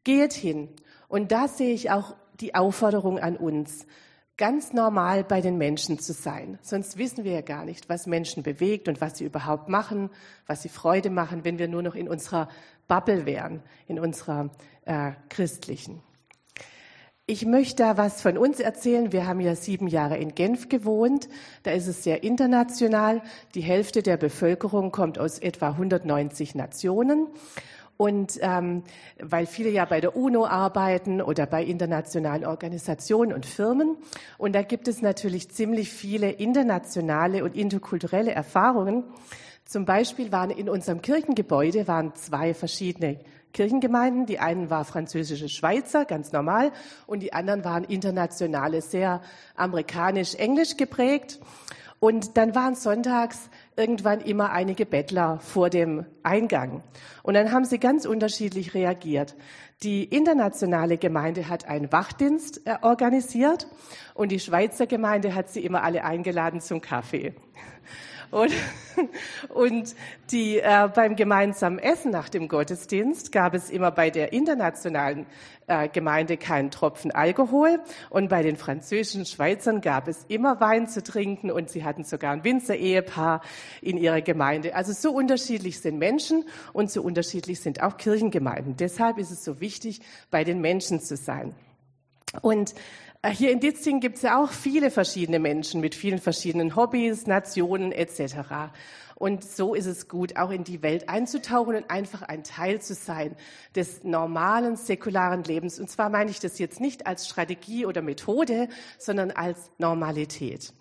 Geht 0.03 0.34
hin. 0.34 0.70
Und 1.08 1.32
da 1.32 1.48
sehe 1.48 1.74
ich 1.74 1.91
auch 1.91 2.15
die 2.39 2.56
Aufforderung 2.56 3.20
an 3.20 3.38
uns 3.38 3.86
ganz 4.38 4.74
normal 4.74 5.24
bei 5.24 5.39
den 5.41 5.60
Menschen 5.60 6.00
zu 6.00 6.13
sein. 6.13 6.58
Sonst 6.63 6.98
wissen 6.98 7.25
wir 7.25 7.34
ja 7.34 7.41
gar 7.41 7.63
nicht, 7.63 7.89
was 7.89 8.08
Menschen 8.08 8.41
bewegt 8.41 8.88
und 8.88 9.01
was 9.01 9.20
sie 9.20 9.25
überhaupt 9.25 9.70
machen, 9.70 10.10
was 10.48 10.63
sie 10.63 10.70
Freude 10.70 11.12
machen, 11.12 11.46
wenn 11.46 11.60
wir 11.60 11.67
nur 11.67 11.84
noch 11.84 11.96
in 11.96 12.10
unserer 12.10 12.50
Bubble 12.88 13.27
wären, 13.27 13.62
in 13.88 14.00
unserer 14.00 14.50
äh, 14.86 15.12
christlichen. 15.29 16.01
Ich 17.29 17.46
möchte 17.46 17.84
da 17.84 17.98
was 17.98 18.22
von 18.22 18.38
uns 18.38 18.62
erzählen. 18.62 19.12
Wir 19.12 19.27
haben 19.27 19.41
ja 19.41 19.53
sieben 19.53 19.88
Jahre 19.88 20.15
in 20.15 20.34
Genf 20.34 20.69
gewohnt. 20.69 21.27
Da 21.63 21.72
ist 21.72 21.88
es 21.88 22.01
sehr 22.01 22.24
international. 22.24 23.22
Die 23.53 23.60
Hälfte 23.60 24.01
der 24.01 24.15
Bevölkerung 24.15 24.93
kommt 24.93 25.19
aus 25.19 25.38
etwa 25.38 25.72
190 25.72 26.55
Nationen. 26.55 27.27
Und 27.98 28.39
ähm, 28.41 28.84
weil 29.19 29.46
viele 29.46 29.72
ja 29.72 29.84
bei 29.84 30.00
der 30.00 30.15
UNO 30.15 30.46
arbeiten 30.46 31.22
oder 31.22 31.46
bei 31.48 31.65
internationalen 31.65 32.46
Organisationen 32.46 33.34
und 33.34 33.46
Firmen. 33.46 33.98
Und 34.38 34.55
da 34.55 34.62
gibt 34.62 34.88
es 34.88 35.01
natürlich 35.01 35.50
ziemlich 35.50 35.91
viele 35.91 36.31
internationale 36.31 37.43
und 37.43 37.57
interkulturelle 37.57 38.31
Erfahrungen. 38.31 39.03
Zum 39.67 39.83
Beispiel 39.83 40.31
waren 40.31 40.50
in 40.50 40.69
unserem 40.69 41.01
Kirchengebäude 41.01 41.89
waren 41.89 42.15
zwei 42.15 42.53
verschiedene 42.53 43.19
Kirchengemeinden. 43.51 44.25
Die 44.25 44.39
einen 44.39 44.69
war 44.69 44.86
französische 44.86 45.50
Schweizer, 45.50 46.05
ganz 46.05 46.31
normal, 46.31 46.71
und 47.05 47.19
die 47.19 47.33
anderen 47.33 47.65
waren 47.65 47.83
internationale, 47.83 48.81
sehr 48.81 49.21
amerikanisch-englisch 49.57 50.77
geprägt. 50.77 51.41
Und 52.00 52.38
dann 52.38 52.55
waren 52.55 52.75
sonntags 52.75 53.50
irgendwann 53.75 54.21
immer 54.21 54.51
einige 54.51 54.86
Bettler 54.86 55.39
vor 55.39 55.69
dem 55.69 56.05
Eingang. 56.24 56.81
Und 57.24 57.33
dann 57.33 57.51
haben 57.51 57.65
sie 57.65 57.79
ganz 57.79 58.05
unterschiedlich 58.05 58.74
reagiert. 58.74 59.36
Die 59.83 60.05
internationale 60.05 60.97
Gemeinde 60.97 61.50
hat 61.50 61.67
einen 61.67 61.91
Wachdienst 61.91 62.62
äh, 62.65 62.77
organisiert 62.83 63.67
und 64.13 64.31
die 64.31 64.39
Schweizer 64.39 64.88
Gemeinde 64.88 65.36
hat 65.36 65.50
sie 65.50 65.65
immer 65.65 65.83
alle 65.83 66.05
eingeladen 66.05 66.62
zum 66.62 66.79
Kaffee. 66.79 67.33
Und, 68.31 68.51
und 69.50 69.96
die, 70.31 70.60
äh, 70.60 70.89
beim 70.93 71.15
gemeinsamen 71.15 71.79
Essen 71.79 72.12
nach 72.12 72.29
dem 72.29 72.48
Gottesdienst 72.48 73.31
gab 73.31 73.53
es 73.53 73.69
immer 73.69 73.91
bei 73.91 74.10
der 74.10 74.34
internationalen 74.34 75.25
äh, 75.67 75.88
Gemeinde 75.88 76.38
keinen 76.38 76.72
Tropfen 76.72 77.12
Alkohol 77.12 77.79
und 78.10 78.29
bei 78.29 78.43
den 78.43 78.57
französischen 78.57 79.25
Schweizern 79.25 79.81
gab 79.81 80.07
es 80.07 80.25
immer 80.27 80.60
Wein 80.60 80.88
zu 80.88 81.03
trinken 81.03 81.51
und 81.51 81.69
sie 81.69 81.84
hatten 81.84 82.03
sogar 82.03 82.34
ein 82.34 82.43
Winzer-Ehepaar 82.43 83.41
in 83.81 83.98
ihrer 83.98 84.22
Gemeinde. 84.22 84.75
Also 84.75 84.93
so 84.93 85.12
unterschiedlich 85.12 85.79
sind 85.79 85.98
Menschen 85.98 86.46
und 86.74 86.91
so 86.91 87.01
unterschiedlich 87.01 87.62
sind 87.62 87.81
auch 87.81 87.98
Kirchengemeinden. 87.98 88.75
Deshalb 88.77 89.17
ist 89.17 89.31
es 89.31 89.43
so 89.43 89.60
wichtig, 89.62 90.01
bei 90.31 90.43
den 90.43 90.60
Menschen 90.60 91.00
zu 91.00 91.15
sein. 91.15 91.53
Und 92.41 92.75
hier 93.25 93.51
in 93.51 93.59
Ditzing 93.59 94.00
gibt 94.00 94.17
es 94.17 94.21
ja 94.21 94.41
auch 94.41 94.51
viele 94.51 94.91
verschiedene 94.91 95.39
Menschen 95.39 95.81
mit 95.81 95.95
vielen 95.95 96.19
verschiedenen 96.19 96.75
Hobbys, 96.75 97.27
Nationen 97.27 97.91
etc. 97.91 98.71
Und 99.15 99.43
so 99.43 99.74
ist 99.74 99.88
es 99.88 100.07
gut, 100.07 100.38
auch 100.38 100.51
in 100.51 100.63
die 100.63 100.83
Welt 100.83 101.09
einzutauchen 101.09 101.75
und 101.75 101.89
einfach 101.89 102.21
ein 102.21 102.43
Teil 102.43 102.81
zu 102.81 102.93
sein 102.93 103.36
des 103.75 104.03
normalen 104.03 104.75
säkularen 104.75 105.43
Lebens. 105.43 105.79
Und 105.79 105.89
zwar 105.89 106.09
meine 106.09 106.29
ich 106.29 106.39
das 106.39 106.59
jetzt 106.59 106.79
nicht 106.79 107.07
als 107.07 107.27
Strategie 107.27 107.88
oder 107.88 108.03
Methode, 108.03 108.69
sondern 109.00 109.31
als 109.31 109.71
Normalität. 109.79 110.71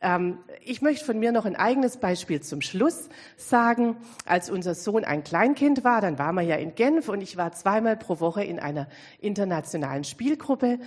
Ähm, 0.00 0.38
ich 0.64 0.82
möchte 0.82 1.04
von 1.04 1.18
mir 1.18 1.32
noch 1.32 1.44
ein 1.44 1.56
eigenes 1.56 1.96
Beispiel 1.96 2.40
zum 2.40 2.60
Schluss 2.60 3.08
sagen. 3.36 3.96
Als 4.24 4.50
unser 4.50 4.74
Sohn 4.74 5.04
ein 5.04 5.24
Kleinkind 5.24 5.82
war, 5.82 6.00
dann 6.00 6.18
waren 6.18 6.36
wir 6.36 6.42
ja 6.42 6.56
in 6.56 6.74
Genf 6.74 7.08
und 7.08 7.20
ich 7.20 7.36
war 7.36 7.52
zweimal 7.52 7.96
pro 7.96 8.20
Woche 8.20 8.44
in 8.44 8.60
einer 8.60 8.86
internationalen 9.20 10.04
Spielgruppe 10.04 10.66
äh, 10.74 10.78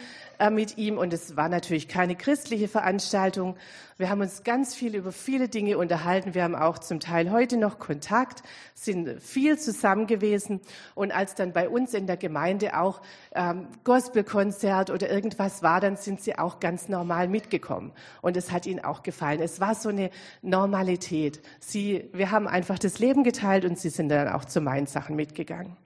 mit 0.49 0.77
ihm 0.77 0.97
und 0.97 1.13
es 1.13 1.35
war 1.35 1.49
natürlich 1.49 1.87
keine 1.87 2.15
christliche 2.15 2.67
Veranstaltung. 2.67 3.55
Wir 3.97 4.09
haben 4.09 4.21
uns 4.21 4.43
ganz 4.43 4.73
viel 4.73 4.95
über 4.95 5.11
viele 5.11 5.47
Dinge 5.47 5.77
unterhalten. 5.77 6.33
Wir 6.33 6.43
haben 6.43 6.55
auch 6.55 6.79
zum 6.79 6.99
Teil 6.99 7.31
heute 7.31 7.57
noch 7.57 7.77
Kontakt, 7.77 8.41
sind 8.73 9.21
viel 9.21 9.59
zusammen 9.59 10.07
gewesen. 10.07 10.61
Und 10.95 11.11
als 11.11 11.35
dann 11.35 11.53
bei 11.53 11.69
uns 11.69 11.93
in 11.93 12.07
der 12.07 12.17
Gemeinde 12.17 12.79
auch 12.79 13.01
ähm, 13.35 13.67
Gospelkonzert 13.83 14.89
oder 14.89 15.11
irgendwas 15.11 15.61
war, 15.61 15.79
dann 15.79 15.97
sind 15.97 16.21
sie 16.21 16.39
auch 16.39 16.59
ganz 16.59 16.89
normal 16.89 17.27
mitgekommen. 17.27 17.91
Und 18.21 18.37
es 18.37 18.51
hat 18.51 18.65
ihnen 18.65 18.83
auch 18.83 19.03
gefallen. 19.03 19.41
Es 19.41 19.59
war 19.59 19.75
so 19.75 19.89
eine 19.89 20.09
Normalität. 20.41 21.41
Sie, 21.59 22.09
wir 22.13 22.31
haben 22.31 22.47
einfach 22.47 22.79
das 22.79 22.97
Leben 22.97 23.23
geteilt 23.23 23.65
und 23.65 23.77
sie 23.77 23.89
sind 23.89 24.09
dann 24.09 24.29
auch 24.29 24.45
zu 24.45 24.61
meinen 24.61 24.87
Sachen 24.87 25.15
mitgegangen. 25.15 25.77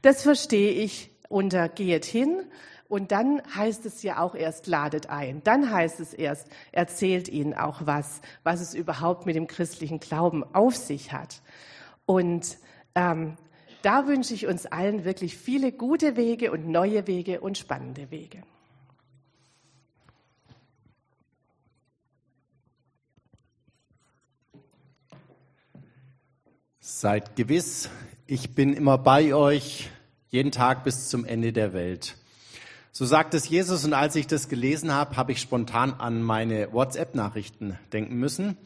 Das 0.00 0.22
verstehe 0.22 0.70
ich 0.70 1.10
unter 1.28 1.68
geht 1.68 2.06
hin 2.06 2.40
und 2.88 3.12
dann 3.12 3.42
heißt 3.54 3.84
es 3.84 4.02
ja 4.02 4.20
auch 4.20 4.34
erst, 4.34 4.66
ladet 4.66 5.10
ein. 5.10 5.42
Dann 5.44 5.70
heißt 5.70 6.00
es 6.00 6.14
erst, 6.14 6.48
erzählt 6.72 7.28
ihnen 7.28 7.52
auch 7.52 7.82
was, 7.84 8.22
was 8.44 8.60
es 8.60 8.72
überhaupt 8.72 9.26
mit 9.26 9.36
dem 9.36 9.46
christlichen 9.46 10.00
Glauben 10.00 10.42
auf 10.54 10.74
sich 10.74 11.12
hat. 11.12 11.42
Und 12.06 12.56
ähm, 12.94 13.36
da 13.82 14.06
wünsche 14.06 14.32
ich 14.32 14.46
uns 14.46 14.64
allen 14.64 15.04
wirklich 15.04 15.36
viele 15.36 15.70
gute 15.70 16.16
Wege 16.16 16.50
und 16.50 16.66
neue 16.66 17.06
Wege 17.06 17.40
und 17.40 17.58
spannende 17.58 18.10
Wege. 18.10 18.42
Seid 26.80 27.36
gewiss, 27.36 27.90
ich 28.26 28.54
bin 28.54 28.72
immer 28.72 28.96
bei 28.96 29.34
euch, 29.34 29.90
jeden 30.30 30.50
Tag 30.50 30.84
bis 30.84 31.10
zum 31.10 31.26
Ende 31.26 31.52
der 31.52 31.74
Welt. 31.74 32.16
So 32.92 33.04
sagt 33.04 33.34
es 33.34 33.48
Jesus 33.48 33.84
und 33.84 33.92
als 33.92 34.16
ich 34.16 34.26
das 34.26 34.48
gelesen 34.48 34.92
habe, 34.92 35.16
habe 35.16 35.32
ich 35.32 35.40
spontan 35.40 35.94
an 35.94 36.22
meine 36.22 36.72
WhatsApp-Nachrichten 36.72 37.78
denken 37.92 38.16
müssen. 38.16 38.56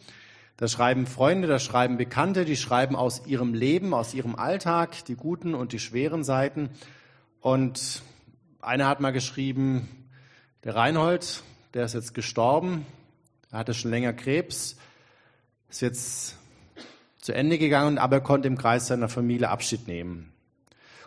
Da 0.56 0.68
schreiben 0.68 1.06
Freunde, 1.06 1.48
da 1.48 1.58
schreiben 1.58 1.96
Bekannte, 1.96 2.44
die 2.44 2.56
schreiben 2.56 2.94
aus 2.94 3.26
ihrem 3.26 3.52
Leben, 3.52 3.92
aus 3.94 4.14
ihrem 4.14 4.36
Alltag, 4.36 5.04
die 5.06 5.16
guten 5.16 5.54
und 5.54 5.72
die 5.72 5.80
schweren 5.80 6.22
Seiten. 6.22 6.70
Und 7.40 8.02
einer 8.60 8.86
hat 8.86 9.00
mal 9.00 9.12
geschrieben, 9.12 9.88
der 10.62 10.76
Reinhold, 10.76 11.42
der 11.74 11.84
ist 11.84 11.94
jetzt 11.94 12.14
gestorben, 12.14 12.86
er 13.50 13.58
hatte 13.58 13.74
schon 13.74 13.90
länger 13.90 14.12
Krebs, 14.12 14.76
ist 15.68 15.82
jetzt 15.82 16.36
zu 17.18 17.34
Ende 17.34 17.58
gegangen, 17.58 17.98
aber 17.98 18.16
er 18.16 18.22
konnte 18.22 18.46
im 18.46 18.56
Kreis 18.56 18.86
seiner 18.86 19.08
Familie 19.08 19.48
Abschied 19.48 19.88
nehmen. 19.88 20.32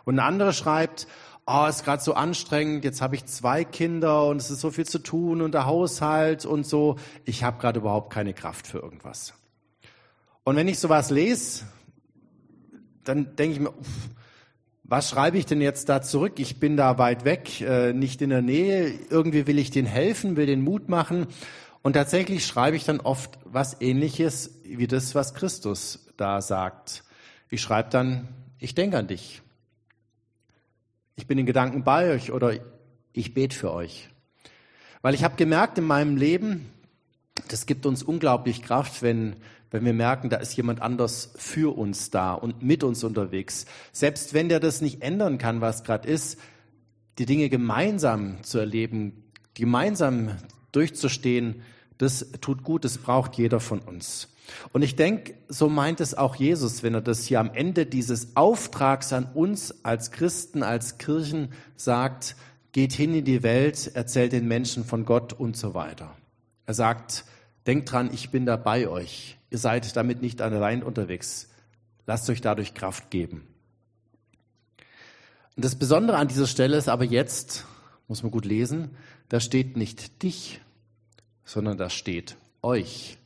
Und 0.04 0.16
ein 0.20 0.26
anderer 0.26 0.54
schreibt, 0.54 1.08
oh, 1.48 1.66
ist 1.68 1.84
gerade 1.84 2.02
so 2.02 2.14
anstrengend, 2.14 2.84
jetzt 2.84 3.02
habe 3.02 3.16
ich 3.16 3.26
zwei 3.26 3.64
Kinder 3.64 4.28
und 4.28 4.38
es 4.38 4.50
ist 4.50 4.62
so 4.62 4.72
viel 4.72 4.86
zu 4.86 5.00
tun 5.00 5.42
und 5.42 5.54
der 5.54 5.66
Haushalt 5.66 6.46
und 6.46 6.66
so. 6.66 6.98
Ich 7.24 7.44
habe 7.44 7.60
gerade 7.60 7.80
überhaupt 7.80 8.12
keine 8.12 8.34
Kraft 8.34 8.68
für 8.68 8.80
irgendwas. 8.80 9.34
Und 10.44 10.56
wenn 10.56 10.68
ich 10.68 10.80
sowas 10.80 11.12
lese, 11.12 11.66
dann 13.04 13.36
denke 13.36 13.54
ich 13.54 13.60
mir, 13.60 13.70
uff, 13.70 14.10
was 14.84 15.10
schreibe 15.10 15.38
ich 15.38 15.46
denn 15.46 15.62
jetzt 15.62 15.90
da 15.90 16.02
zurück? 16.02 16.34
Ich 16.38 16.60
bin 16.60 16.78
da 16.78 16.98
weit 16.98 17.26
weg, 17.26 17.62
äh, 17.62 17.94
nicht 17.94 18.22
in 18.22 18.30
der 18.30 18.44
Nähe. 18.44 18.94
Irgendwie 19.10 19.48
will 19.48 19.58
ich 19.58 19.72
denen 19.72 19.88
helfen, 19.88 20.38
will 20.38 20.46
den 20.46 20.62
Mut 20.62 20.90
machen. 20.90 21.28
Und 21.82 21.94
tatsächlich 21.94 22.46
schreibe 22.46 22.76
ich 22.76 22.86
dann 22.86 23.00
oft 23.00 23.40
was 23.46 23.82
ähnliches 23.82 24.60
wie 24.64 24.88
das, 24.88 25.16
was 25.16 25.34
Christus 25.34 26.08
da 26.18 26.42
sagt. 26.42 27.04
Ich 27.50 27.62
schreibe 27.62 27.90
dann, 27.90 28.28
ich 28.60 28.76
denke 28.76 28.98
an 28.98 29.08
dich 29.08 29.42
ich 31.16 31.28
bin 31.28 31.38
in 31.38 31.46
Gedanken 31.46 31.84
bei 31.84 32.12
euch 32.12 32.32
oder 32.32 32.54
ich 33.14 33.34
bete 33.34 33.56
für 33.56 33.72
euch. 33.72 34.10
Weil 35.02 35.14
ich 35.14 35.24
habe 35.24 35.36
gemerkt 35.36 35.78
in 35.78 35.86
meinem 35.86 36.18
Leben, 36.18 36.70
das 37.48 37.66
gibt 37.66 37.86
uns 37.86 38.04
unglaublich 38.04 38.64
Kraft, 38.64 39.02
wenn, 39.02 39.36
wenn 39.72 39.86
wir 39.86 39.94
merken, 39.94 40.30
da 40.30 40.38
ist 40.38 40.56
jemand 40.58 40.82
anders 40.82 41.34
für 41.36 41.78
uns 41.78 42.10
da 42.10 42.34
und 42.34 42.64
mit 42.64 42.84
uns 42.84 43.04
unterwegs. 43.04 43.66
Selbst 43.92 44.34
wenn 44.34 44.50
der 44.50 44.60
das 44.60 44.82
nicht 44.82 45.02
ändern 45.02 45.38
kann, 45.38 45.62
was 45.62 45.84
gerade 45.84 46.08
ist, 46.08 46.40
die 47.18 47.26
Dinge 47.26 47.50
gemeinsam 47.50 48.44
zu 48.44 48.60
erleben, 48.60 49.24
gemeinsam 49.54 50.32
durchzustehen, 50.72 51.62
das 51.98 52.32
tut 52.42 52.64
gut, 52.64 52.86
das 52.86 52.98
braucht 52.98 53.36
jeder 53.36 53.60
von 53.60 53.80
uns. 53.80 54.30
Und 54.74 54.82
ich 54.82 54.96
denke, 54.96 55.36
so 55.48 55.70
meint 55.70 56.02
es 56.02 56.14
auch 56.16 56.36
Jesus, 56.36 56.84
wenn 56.84 56.94
er 56.94 57.02
das 57.02 57.26
hier 57.26 57.40
am 57.40 57.52
Ende 57.54 57.86
dieses 57.86 58.36
Auftrags 58.36 59.12
an 59.14 59.26
uns 59.34 59.84
als 59.84 60.12
Christen, 60.12 60.62
als 60.64 60.98
Kirchen 60.98 61.50
sagt, 61.76 62.36
geht 62.72 62.94
hin 62.94 63.16
in 63.16 63.26
die 63.26 63.42
Welt, 63.42 63.92
erzählt 63.96 64.34
den 64.34 64.48
Menschen 64.48 64.84
von 64.84 65.06
Gott 65.06 65.34
und 65.34 65.58
so 65.58 65.74
weiter. 65.74 66.16
Er 66.66 66.74
sagt, 66.74 67.26
denkt 67.66 67.92
dran, 67.92 68.10
ich 68.14 68.30
bin 68.30 68.46
da 68.46 68.58
bei 68.58 68.88
euch. 68.88 69.38
Ihr 69.50 69.58
seid 69.58 69.96
damit 69.96 70.22
nicht 70.22 70.42
allein 70.42 70.84
unterwegs. 70.84 71.50
Lasst 72.06 72.30
euch 72.30 72.42
dadurch 72.42 72.74
Kraft 72.74 73.10
geben. 73.10 73.48
Und 75.56 75.64
das 75.64 75.76
Besondere 75.76 76.18
an 76.18 76.28
dieser 76.28 76.48
Stelle 76.48 76.76
ist 76.78 76.90
aber 76.90 77.06
jetzt, 77.06 77.66
muss 78.08 78.24
man 78.24 78.32
gut 78.32 78.46
lesen, 78.46 78.92
da 79.30 79.40
steht 79.40 79.78
nicht 79.78 80.22
dich, 80.22 80.60
sondern 81.46 81.78
da 81.78 81.90
steht 81.90 82.36
euch. 82.62 83.18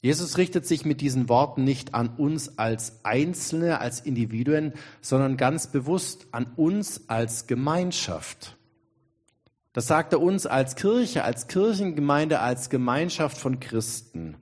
Jesus 0.00 0.38
richtet 0.38 0.64
sich 0.64 0.84
mit 0.84 1.00
diesen 1.00 1.28
Worten 1.28 1.64
nicht 1.64 1.94
an 1.94 2.08
uns 2.08 2.58
als 2.58 3.04
Einzelne, 3.04 3.80
als 3.80 4.00
Individuen, 4.00 4.72
sondern 5.00 5.36
ganz 5.36 5.66
bewusst 5.66 6.28
an 6.30 6.46
uns 6.56 7.08
als 7.08 7.48
Gemeinschaft. 7.48 8.56
Das 9.72 9.88
sagt 9.88 10.12
er 10.12 10.20
uns 10.20 10.46
als 10.46 10.76
Kirche, 10.76 11.24
als 11.24 11.48
Kirchengemeinde, 11.48 12.40
als 12.40 12.70
Gemeinschaft 12.70 13.38
von 13.38 13.58
Christen. 13.60 14.36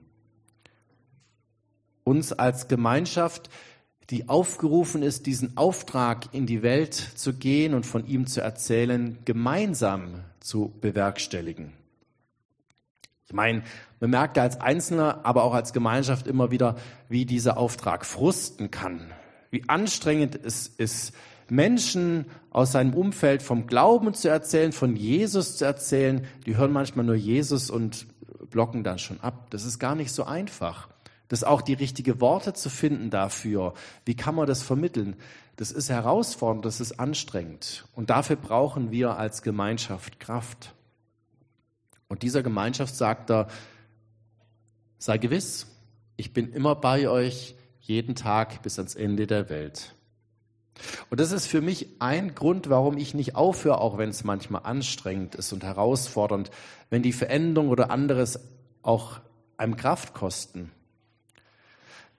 Uns 2.03 2.33
als 2.33 2.67
Gemeinschaft, 2.67 3.49
die 4.09 4.29
aufgerufen 4.29 5.03
ist, 5.03 5.25
diesen 5.25 5.57
Auftrag 5.57 6.33
in 6.33 6.45
die 6.45 6.61
Welt 6.61 6.93
zu 6.93 7.33
gehen 7.33 7.73
und 7.73 7.85
von 7.85 8.07
ihm 8.07 8.27
zu 8.27 8.41
erzählen, 8.41 9.17
gemeinsam 9.25 10.23
zu 10.39 10.73
bewerkstelligen. 10.79 11.73
Ich 13.27 13.33
meine, 13.33 13.61
man 13.99 14.09
merkt 14.09 14.37
als 14.37 14.61
Einzelner, 14.61 15.25
aber 15.25 15.43
auch 15.43 15.53
als 15.53 15.73
Gemeinschaft 15.73 16.27
immer 16.27 16.49
wieder, 16.49 16.77
wie 17.09 17.25
dieser 17.25 17.57
Auftrag 17.57 18.05
frusten 18.05 18.71
kann, 18.71 19.11
wie 19.51 19.67
anstrengend 19.67 20.39
es 20.41 20.67
ist, 20.67 21.13
Menschen 21.49 22.25
aus 22.51 22.71
seinem 22.71 22.93
Umfeld 22.93 23.41
vom 23.41 23.67
Glauben 23.67 24.13
zu 24.13 24.29
erzählen, 24.29 24.71
von 24.71 24.95
Jesus 24.95 25.57
zu 25.57 25.65
erzählen. 25.65 26.25
Die 26.45 26.57
hören 26.57 26.71
manchmal 26.71 27.05
nur 27.05 27.15
Jesus 27.15 27.69
und 27.69 28.07
blocken 28.49 28.83
dann 28.83 28.99
schon 28.99 29.19
ab. 29.21 29.47
Das 29.49 29.65
ist 29.65 29.79
gar 29.79 29.95
nicht 29.95 30.11
so 30.11 30.23
einfach. 30.23 30.87
Das 31.27 31.43
auch 31.43 31.61
die 31.61 31.73
richtigen 31.73 32.21
Worte 32.21 32.53
zu 32.53 32.69
finden 32.69 33.09
dafür. 33.09 33.73
Wie 34.05 34.15
kann 34.15 34.35
man 34.35 34.47
das 34.47 34.63
vermitteln? 34.63 35.17
Das 35.57 35.71
ist 35.71 35.89
herausfordernd, 35.89 36.63
das 36.63 36.79
ist 36.79 36.99
anstrengend. 36.99 37.85
Und 37.93 38.09
dafür 38.09 38.37
brauchen 38.37 38.91
wir 38.91 39.17
als 39.17 39.41
Gemeinschaft 39.41 40.19
Kraft. 40.19 40.73
Und 42.07 42.23
dieser 42.23 42.43
Gemeinschaft 42.43 42.95
sagt 42.95 43.29
er, 43.29 43.47
sei 44.97 45.17
gewiss, 45.17 45.67
ich 46.15 46.33
bin 46.33 46.51
immer 46.51 46.75
bei 46.75 47.09
euch, 47.09 47.55
jeden 47.79 48.15
Tag 48.15 48.61
bis 48.63 48.79
ans 48.79 48.95
Ende 48.95 49.27
der 49.27 49.49
Welt. 49.49 49.93
Und 51.09 51.19
das 51.19 51.31
ist 51.31 51.47
für 51.47 51.61
mich 51.61 51.87
ein 51.99 52.35
Grund, 52.35 52.69
warum 52.69 52.97
ich 52.97 53.13
nicht 53.13 53.35
aufhöre, 53.35 53.79
auch 53.79 53.97
wenn 53.97 54.09
es 54.09 54.23
manchmal 54.23 54.63
anstrengend 54.63 55.35
ist 55.35 55.53
und 55.53 55.63
herausfordernd, 55.63 56.51
wenn 56.89 57.01
die 57.01 57.13
Veränderung 57.13 57.69
oder 57.69 57.89
anderes 57.89 58.39
auch 58.83 59.19
einem 59.57 59.75
Kraft 59.75 60.13
kosten. 60.13 60.71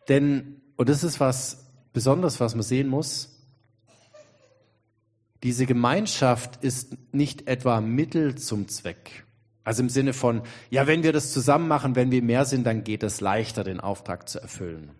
Denn, 0.09 0.61
und 0.77 0.89
das 0.89 1.05
ist 1.05 1.21
was 1.21 1.67
Besonderes, 1.93 2.41
was 2.41 2.55
man 2.55 2.63
sehen 2.63 2.89
muss, 2.89 3.35
diese 5.43 5.67
Gemeinschaft 5.67 6.65
ist 6.65 6.97
nicht 7.13 7.47
etwa 7.47 7.81
Mittel 7.81 8.35
zum 8.35 8.69
Zweck. 8.69 9.25
Also 9.69 9.83
im 9.83 9.91
Sinne 9.91 10.15
von, 10.15 10.41
ja, 10.71 10.87
wenn 10.87 11.03
wir 11.03 11.13
das 11.13 11.31
zusammen 11.31 11.69
machen, 11.69 11.95
wenn 11.95 12.11
wir 12.11 12.23
mehr 12.23 12.47
sind, 12.47 12.67
dann 12.67 12.85
geht 12.85 13.03
es 13.03 13.21
leichter, 13.21 13.65
den 13.65 13.81
Auftrag 13.81 14.27
zu 14.27 14.41
erfüllen. 14.41 14.93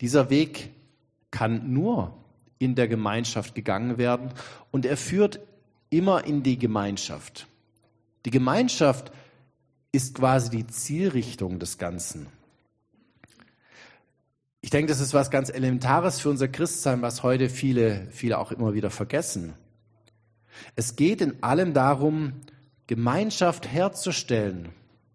Dieser 0.00 0.30
Weg 0.30 0.70
kann 1.32 1.72
nur 1.72 2.16
in 2.60 2.76
der 2.76 2.86
Gemeinschaft 2.86 3.56
gegangen 3.56 3.98
werden 3.98 4.30
und 4.70 4.86
er 4.86 4.96
führt 4.96 5.40
immer 5.88 6.24
in 6.24 6.44
die 6.44 6.56
Gemeinschaft. 6.56 7.48
Die 8.26 8.30
Gemeinschaft 8.30 9.10
ist 9.90 10.14
quasi 10.14 10.50
die 10.50 10.68
Zielrichtung 10.68 11.58
des 11.58 11.78
Ganzen. 11.78 12.28
Ich 14.60 14.70
denke, 14.70 14.86
das 14.86 15.00
ist 15.00 15.14
was 15.14 15.32
ganz 15.32 15.50
Elementares 15.50 16.20
für 16.20 16.30
unser 16.30 16.46
Christsein, 16.46 17.02
was 17.02 17.24
heute 17.24 17.48
viele, 17.48 18.06
viele 18.12 18.38
auch 18.38 18.52
immer 18.52 18.72
wieder 18.72 18.90
vergessen. 18.90 19.54
Es 20.76 20.94
geht 20.94 21.20
in 21.20 21.42
allem 21.42 21.74
darum, 21.74 22.34
Gemeinschaft 22.90 23.68
herzustellen. 23.68 24.70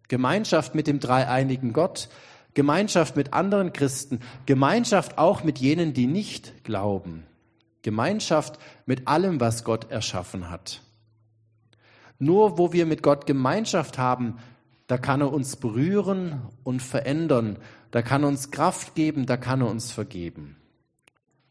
Gemeinschaft 0.08 0.76
mit 0.76 0.88
dem 0.88 1.02
dreieinigen 1.02 1.74
Gott, 1.74 2.08
Gemeinschaft 2.54 3.18
mit 3.18 3.34
anderen 3.34 3.74
Christen, 3.74 4.22
Gemeinschaft 4.46 5.18
auch 5.18 5.44
mit 5.44 5.60
jenen, 5.60 5.94
die 5.94 6.08
nicht 6.08 6.64
glauben. 6.64 7.26
Gemeinschaft 7.82 8.60
mit 8.86 9.10
allem, 9.10 9.42
was 9.42 9.66
Gott 9.66 9.92
erschaffen 9.92 10.50
hat. 10.50 10.84
Nur 12.18 12.58
wo 12.58 12.72
wir 12.72 12.86
mit 12.86 13.04
Gott 13.04 13.26
Gemeinschaft 13.28 13.98
haben, 13.98 14.38
da 14.88 14.98
kann 14.98 15.20
er 15.20 15.34
uns 15.34 15.58
berühren 15.58 16.44
und 16.64 16.82
verändern, 16.82 17.58
da 17.92 18.02
kann 18.02 18.24
er 18.24 18.30
uns 18.30 18.52
Kraft 18.52 18.96
geben, 18.96 19.26
da 19.26 19.36
kann 19.36 19.60
er 19.60 19.68
uns 19.68 19.92
vergeben. 19.92 20.56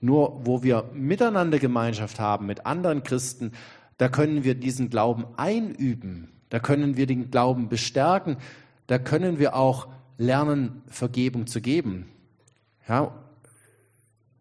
Nur 0.00 0.46
wo 0.46 0.62
wir 0.62 0.88
miteinander 0.94 1.58
Gemeinschaft 1.58 2.18
haben 2.18 2.46
mit 2.46 2.64
anderen 2.64 3.02
Christen, 3.02 3.52
da 3.98 4.09
können 4.09 4.44
wir 4.44 4.54
diesen 4.54 4.90
Glauben 4.90 5.24
einüben, 5.37 6.33
da 6.48 6.59
können 6.59 6.96
wir 6.96 7.07
den 7.07 7.30
Glauben 7.30 7.68
bestärken, 7.68 8.37
da 8.87 8.98
können 8.98 9.38
wir 9.38 9.57
auch 9.57 9.88
lernen, 10.18 10.83
Vergebung 10.87 11.46
zu 11.46 11.61
geben. 11.61 12.09
Ja, 12.88 13.12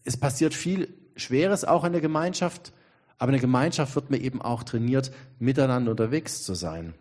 es 0.03 0.17
passiert 0.17 0.53
viel 0.53 0.93
Schweres 1.15 1.65
auch 1.65 1.83
in 1.83 1.91
der 1.91 2.01
Gemeinschaft, 2.01 2.73
aber 3.17 3.29
in 3.29 3.33
der 3.33 3.41
Gemeinschaft 3.41 3.95
wird 3.95 4.09
man 4.09 4.19
eben 4.19 4.41
auch 4.41 4.63
trainiert, 4.63 5.11
miteinander 5.39 5.91
unterwegs 5.91 6.43
zu 6.43 6.55
sein. 6.55 6.93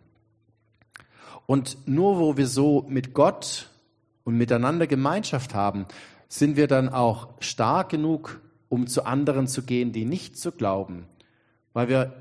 Und 1.46 1.76
nur 1.86 2.18
wo 2.18 2.36
wir 2.36 2.46
so 2.46 2.86
mit 2.88 3.14
Gott 3.14 3.68
und 4.24 4.36
miteinander 4.36 4.86
Gemeinschaft 4.86 5.54
haben, 5.54 5.86
sind 6.28 6.56
wir 6.56 6.68
dann 6.68 6.88
auch 6.88 7.28
stark 7.40 7.90
genug, 7.90 8.40
um 8.68 8.86
zu 8.86 9.04
anderen 9.04 9.48
zu 9.48 9.62
gehen, 9.62 9.92
die 9.92 10.04
nicht 10.04 10.38
zu 10.38 10.52
glauben, 10.52 11.06
weil 11.72 11.88
wir 11.88 12.14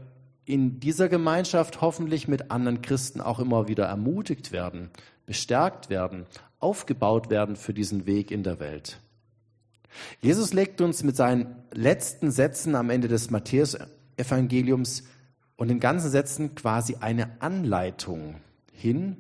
in 0.52 0.82
dieser 0.82 1.08
Gemeinschaft 1.08 1.80
hoffentlich 1.80 2.28
mit 2.28 2.52
anderen 2.52 2.82
Christen 2.82 3.22
auch 3.22 3.40
immer 3.40 3.70
wieder 3.70 3.86
ermutigt 3.86 4.52
werden, 4.52 4.90
bestärkt 5.26 5.90
werden, 5.90 6.26
aufgebaut 6.60 7.30
werden 7.30 7.56
für 7.56 7.74
diesen 7.74 8.06
Weg 8.06 8.32
in 8.32 8.44
der 8.44 8.60
Welt. 8.60 9.00
Jesus 10.20 10.52
legt 10.52 10.82
uns 10.82 11.04
mit 11.04 11.16
seinen 11.16 11.56
letzten 11.74 12.32
Sätzen 12.32 12.76
am 12.76 12.90
Ende 12.90 13.08
des 13.08 13.32
Matthäus-Evangeliums 13.32 15.04
und 15.56 15.70
den 15.70 15.80
ganzen 15.80 16.12
Sätzen 16.12 16.54
quasi 16.54 16.98
eine 17.00 17.42
Anleitung 17.42 18.36
hin, 18.74 19.16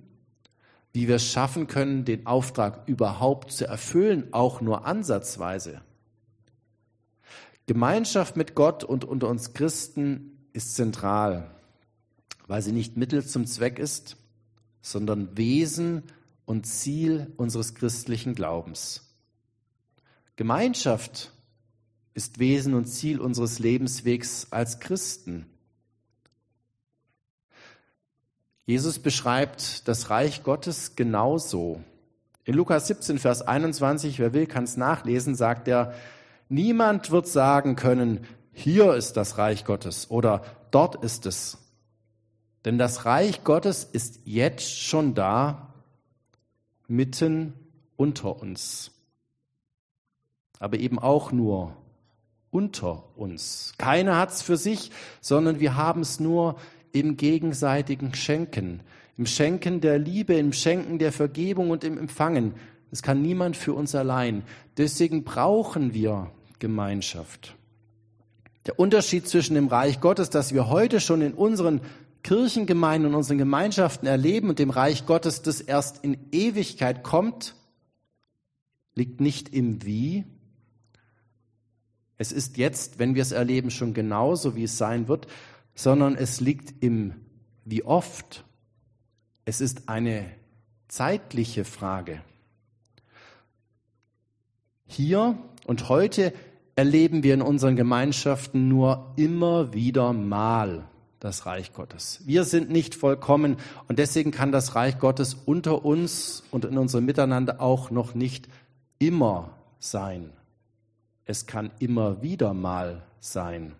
wie 0.91 1.07
wir 1.07 1.15
es 1.15 1.25
schaffen 1.31 1.67
können, 1.67 2.03
den 2.03 2.25
Auftrag 2.25 2.89
überhaupt 2.89 3.53
zu 3.53 3.65
erfüllen, 3.65 4.27
auch 4.33 4.59
nur 4.59 4.85
ansatzweise. 4.85 5.79
Gemeinschaft 7.67 8.35
mit 8.35 8.53
Gott 8.53 8.83
und 8.83 9.05
unter 9.05 9.29
uns 9.29 9.53
Christen 9.53 10.40
ist 10.53 10.75
zentral, 10.75 11.49
weil 12.47 12.61
sie 12.61 12.71
nicht 12.71 12.97
Mittel 12.97 13.25
zum 13.25 13.45
Zweck 13.45 13.79
ist, 13.79 14.17
sondern 14.81 15.37
Wesen 15.37 16.03
und 16.45 16.65
Ziel 16.65 17.31
unseres 17.37 17.75
christlichen 17.75 18.35
Glaubens. 18.35 19.15
Gemeinschaft 20.35 21.31
ist 22.13 22.39
Wesen 22.39 22.73
und 22.73 22.85
Ziel 22.85 23.19
unseres 23.19 23.59
Lebenswegs 23.59 24.47
als 24.51 24.79
Christen. 24.79 25.45
Jesus 28.65 28.99
beschreibt 28.99 29.87
das 29.87 30.09
Reich 30.09 30.43
Gottes 30.43 30.95
genauso. 30.95 31.83
In 32.43 32.55
Lukas 32.55 32.87
17, 32.87 33.19
Vers 33.19 33.41
21, 33.41 34.19
wer 34.19 34.33
will, 34.33 34.47
kann 34.47 34.63
es 34.63 34.77
nachlesen, 34.77 35.35
sagt 35.35 35.67
er, 35.67 35.93
niemand 36.49 37.11
wird 37.11 37.27
sagen 37.27 37.75
können, 37.75 38.25
hier 38.53 38.93
ist 38.95 39.13
das 39.17 39.37
Reich 39.37 39.65
Gottes 39.65 40.09
oder 40.09 40.43
dort 40.71 41.03
ist 41.03 41.25
es, 41.25 41.57
denn 42.65 42.77
das 42.77 43.05
Reich 43.05 43.43
Gottes 43.43 43.83
ist 43.83 44.19
jetzt 44.25 44.79
schon 44.79 45.13
da, 45.13 45.73
mitten 46.87 47.53
unter 47.95 48.39
uns. 48.41 48.91
Aber 50.59 50.77
eben 50.77 50.99
auch 50.99 51.31
nur 51.31 51.75
unter 52.51 53.17
uns. 53.17 53.73
Keiner 53.77 54.17
hat 54.17 54.31
es 54.31 54.41
für 54.41 54.57
sich, 54.57 54.91
sondern 55.21 55.59
wir 55.59 55.75
haben 55.75 56.01
es 56.01 56.19
nur 56.19 56.57
im 56.91 57.17
gegenseitigen 57.17 58.13
Schenken, 58.13 58.81
im 59.17 59.25
Schenken 59.25 59.81
der 59.81 59.97
Liebe, 59.97 60.35
im 60.35 60.53
Schenken 60.53 60.99
der 60.99 61.11
Vergebung 61.11 61.69
und 61.69 61.83
im 61.83 61.97
Empfangen. 61.97 62.53
Das 62.89 63.01
kann 63.01 63.21
niemand 63.21 63.55
für 63.55 63.73
uns 63.73 63.95
allein. 63.95 64.43
Deswegen 64.77 65.23
brauchen 65.23 65.93
wir 65.93 66.29
Gemeinschaft. 66.59 67.55
Der 68.65 68.79
Unterschied 68.79 69.27
zwischen 69.27 69.55
dem 69.55 69.67
Reich 69.67 70.01
Gottes, 70.01 70.29
das 70.29 70.53
wir 70.53 70.69
heute 70.69 70.99
schon 70.99 71.21
in 71.21 71.33
unseren 71.33 71.81
Kirchengemeinden 72.23 73.09
und 73.09 73.15
unseren 73.15 73.39
Gemeinschaften 73.39 74.05
erleben 74.05 74.49
und 74.49 74.59
dem 74.59 74.69
Reich 74.69 75.05
Gottes, 75.05 75.41
das 75.41 75.61
erst 75.61 76.03
in 76.03 76.17
Ewigkeit 76.31 77.03
kommt, 77.03 77.55
liegt 78.93 79.21
nicht 79.21 79.49
im 79.49 79.83
Wie. 79.83 80.25
Es 82.17 82.31
ist 82.31 82.57
jetzt, 82.57 82.99
wenn 82.99 83.15
wir 83.15 83.23
es 83.23 83.31
erleben, 83.31 83.71
schon 83.71 83.95
genauso, 83.95 84.55
wie 84.55 84.65
es 84.65 84.77
sein 84.77 85.07
wird, 85.07 85.25
sondern 85.73 86.15
es 86.15 86.39
liegt 86.39 86.83
im 86.83 87.15
Wie 87.65 87.83
oft. 87.83 88.45
Es 89.45 89.59
ist 89.59 89.89
eine 89.89 90.29
zeitliche 90.87 91.65
Frage. 91.65 92.21
Hier 94.85 95.37
und 95.65 95.89
heute 95.89 96.33
erleben 96.81 97.21
wir 97.21 97.35
in 97.35 97.43
unseren 97.43 97.75
Gemeinschaften 97.75 98.67
nur 98.67 99.13
immer 99.15 99.71
wieder 99.71 100.13
mal 100.13 100.83
das 101.19 101.45
Reich 101.45 101.73
Gottes. 101.73 102.21
Wir 102.25 102.43
sind 102.43 102.71
nicht 102.71 102.95
vollkommen 102.95 103.57
und 103.87 103.99
deswegen 103.99 104.31
kann 104.31 104.51
das 104.51 104.73
Reich 104.73 104.97
Gottes 104.97 105.35
unter 105.45 105.85
uns 105.85 106.41
und 106.49 106.65
in 106.65 106.79
unserem 106.79 107.05
Miteinander 107.05 107.61
auch 107.61 107.91
noch 107.91 108.15
nicht 108.15 108.47
immer 108.97 109.51
sein. 109.77 110.31
Es 111.25 111.45
kann 111.45 111.69
immer 111.77 112.23
wieder 112.23 112.55
mal 112.55 113.03
sein. 113.19 113.65
Und 113.65 113.73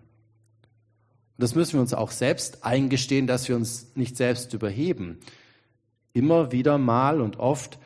das 1.38 1.56
müssen 1.56 1.72
wir 1.72 1.80
uns 1.80 1.94
auch 1.94 2.12
selbst 2.12 2.64
eingestehen, 2.64 3.26
dass 3.26 3.48
wir 3.48 3.56
uns 3.56 3.96
nicht 3.96 4.16
selbst 4.16 4.54
überheben. 4.54 5.18
Immer 6.12 6.52
wieder 6.52 6.78
mal 6.78 7.20
und 7.20 7.40
oft 7.40 7.80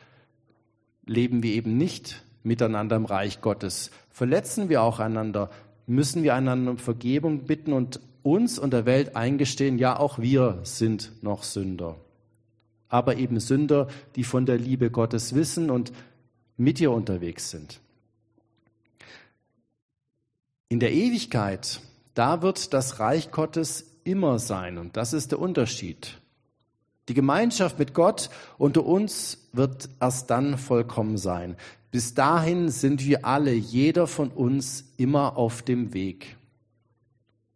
leben 1.07 1.41
wir 1.41 1.55
eben 1.55 1.75
nicht 1.75 2.21
miteinander 2.43 2.95
im 2.95 3.05
Reich 3.05 3.41
Gottes. 3.41 3.89
Verletzen 4.17 4.67
wir 4.67 4.81
auch 4.81 4.97
einander, 4.97 5.51
müssen 5.85 6.23
wir 6.23 6.33
einander 6.33 6.71
um 6.71 6.79
Vergebung 6.79 7.45
bitten 7.45 7.71
und 7.71 7.99
uns 8.23 8.57
und 8.57 8.71
der 8.73 8.87
Welt 8.87 9.15
eingestehen, 9.15 9.77
ja, 9.77 9.95
auch 9.99 10.17
wir 10.17 10.57
sind 10.63 11.11
noch 11.21 11.43
Sünder. 11.43 11.97
Aber 12.89 13.17
eben 13.17 13.39
Sünder, 13.39 13.87
die 14.15 14.23
von 14.23 14.47
der 14.47 14.57
Liebe 14.57 14.89
Gottes 14.89 15.35
wissen 15.35 15.69
und 15.69 15.91
mit 16.57 16.81
ihr 16.81 16.89
unterwegs 16.89 17.51
sind. 17.51 17.79
In 20.67 20.79
der 20.79 20.93
Ewigkeit, 20.93 21.79
da 22.15 22.41
wird 22.41 22.73
das 22.73 22.99
Reich 22.99 23.29
Gottes 23.29 23.85
immer 24.03 24.39
sein 24.39 24.79
und 24.79 24.97
das 24.97 25.13
ist 25.13 25.31
der 25.31 25.37
Unterschied. 25.37 26.19
Die 27.07 27.13
Gemeinschaft 27.13 27.79
mit 27.79 27.93
Gott 27.93 28.29
unter 28.57 28.85
uns 28.85 29.49
wird 29.53 29.89
erst 29.99 30.29
dann 30.29 30.57
vollkommen 30.57 31.17
sein. 31.17 31.55
Bis 31.91 32.13
dahin 32.13 32.69
sind 32.69 33.05
wir 33.05 33.25
alle, 33.25 33.53
jeder 33.53 34.07
von 34.07 34.29
uns, 34.29 34.85
immer 34.97 35.37
auf 35.37 35.61
dem 35.61 35.93
Weg. 35.93 36.35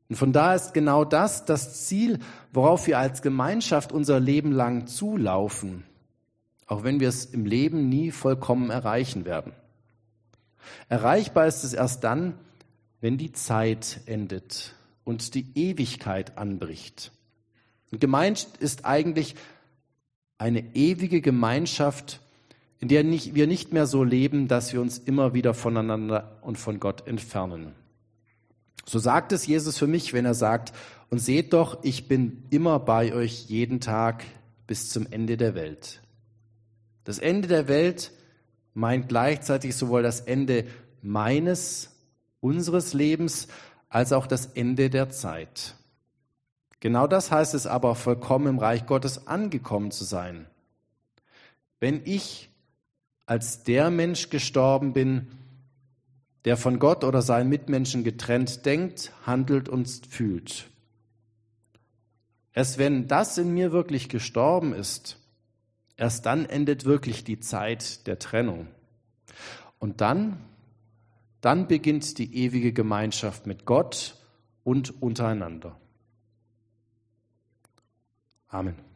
Und 0.09 0.15
von 0.15 0.33
da 0.33 0.55
ist 0.55 0.73
genau 0.73 1.05
das 1.05 1.45
das 1.45 1.85
Ziel, 1.85 2.19
worauf 2.51 2.87
wir 2.87 2.97
als 2.97 3.21
Gemeinschaft 3.21 3.91
unser 3.91 4.19
Leben 4.19 4.51
lang 4.51 4.87
zulaufen, 4.87 5.83
auch 6.65 6.83
wenn 6.83 6.99
wir 6.99 7.09
es 7.09 7.25
im 7.25 7.45
Leben 7.45 7.89
nie 7.89 8.11
vollkommen 8.11 8.69
erreichen 8.69 9.25
werden. 9.25 9.53
Erreichbar 10.89 11.47
ist 11.47 11.63
es 11.63 11.73
erst 11.73 12.03
dann, 12.03 12.33
wenn 12.99 13.17
die 13.17 13.31
Zeit 13.31 14.01
endet 14.05 14.75
und 15.03 15.33
die 15.33 15.47
Ewigkeit 15.55 16.37
anbricht. 16.37 17.11
Und 17.91 17.99
gemeint 17.99 18.47
ist 18.59 18.85
eigentlich 18.85 19.35
eine 20.37 20.75
ewige 20.75 21.21
Gemeinschaft, 21.21 22.19
in 22.79 22.87
der 22.87 23.03
nicht, 23.03 23.35
wir 23.35 23.45
nicht 23.45 23.73
mehr 23.73 23.85
so 23.85 24.03
leben, 24.03 24.47
dass 24.47 24.73
wir 24.73 24.81
uns 24.81 24.97
immer 24.97 25.33
wieder 25.33 25.53
voneinander 25.53 26.39
und 26.41 26.57
von 26.57 26.79
Gott 26.79 27.07
entfernen. 27.07 27.73
So 28.85 28.97
sagt 28.97 29.31
es 29.33 29.45
Jesus 29.45 29.77
für 29.77 29.87
mich, 29.87 30.13
wenn 30.13 30.25
er 30.25 30.33
sagt, 30.33 30.73
und 31.09 31.19
seht 31.19 31.53
doch, 31.53 31.83
ich 31.83 32.07
bin 32.07 32.43
immer 32.49 32.79
bei 32.79 33.13
euch 33.13 33.45
jeden 33.47 33.81
Tag 33.81 34.23
bis 34.65 34.89
zum 34.89 35.05
Ende 35.11 35.37
der 35.37 35.53
Welt. 35.53 36.01
Das 37.03 37.19
Ende 37.19 37.47
der 37.47 37.67
Welt 37.67 38.11
meint 38.73 39.09
gleichzeitig 39.09 39.75
sowohl 39.75 40.01
das 40.01 40.21
Ende 40.21 40.65
meines, 41.01 41.91
unseres 42.39 42.93
Lebens, 42.93 43.47
als 43.89 44.13
auch 44.13 44.25
das 44.25 44.45
Ende 44.47 44.89
der 44.89 45.09
Zeit. 45.09 45.75
Genau 46.81 47.07
das 47.07 47.31
heißt 47.31 47.53
es 47.53 47.67
aber, 47.67 47.95
vollkommen 47.95 48.47
im 48.47 48.59
Reich 48.59 48.85
Gottes 48.87 49.27
angekommen 49.27 49.91
zu 49.91 50.03
sein. 50.03 50.47
Wenn 51.79 52.01
ich 52.03 52.49
als 53.25 53.63
der 53.63 53.89
Mensch 53.91 54.29
gestorben 54.29 54.91
bin, 54.91 55.27
der 56.43 56.57
von 56.57 56.79
Gott 56.79 57.03
oder 57.03 57.21
seinen 57.21 57.49
Mitmenschen 57.49 58.03
getrennt 58.03 58.65
denkt, 58.65 59.13
handelt 59.25 59.69
und 59.69 59.87
fühlt. 59.87 60.69
Erst 62.51 62.79
wenn 62.79 63.07
das 63.07 63.37
in 63.37 63.53
mir 63.53 63.71
wirklich 63.71 64.09
gestorben 64.09 64.73
ist, 64.73 65.17
erst 65.97 66.25
dann 66.25 66.45
endet 66.45 66.83
wirklich 66.85 67.23
die 67.23 67.39
Zeit 67.39 68.07
der 68.07 68.17
Trennung. 68.17 68.67
Und 69.77 70.01
dann, 70.01 70.41
dann 71.41 71.67
beginnt 71.67 72.17
die 72.17 72.35
ewige 72.35 72.73
Gemeinschaft 72.73 73.45
mit 73.45 73.65
Gott 73.65 74.17
und 74.63 75.01
untereinander. 75.01 75.77
Amen. 78.53 78.81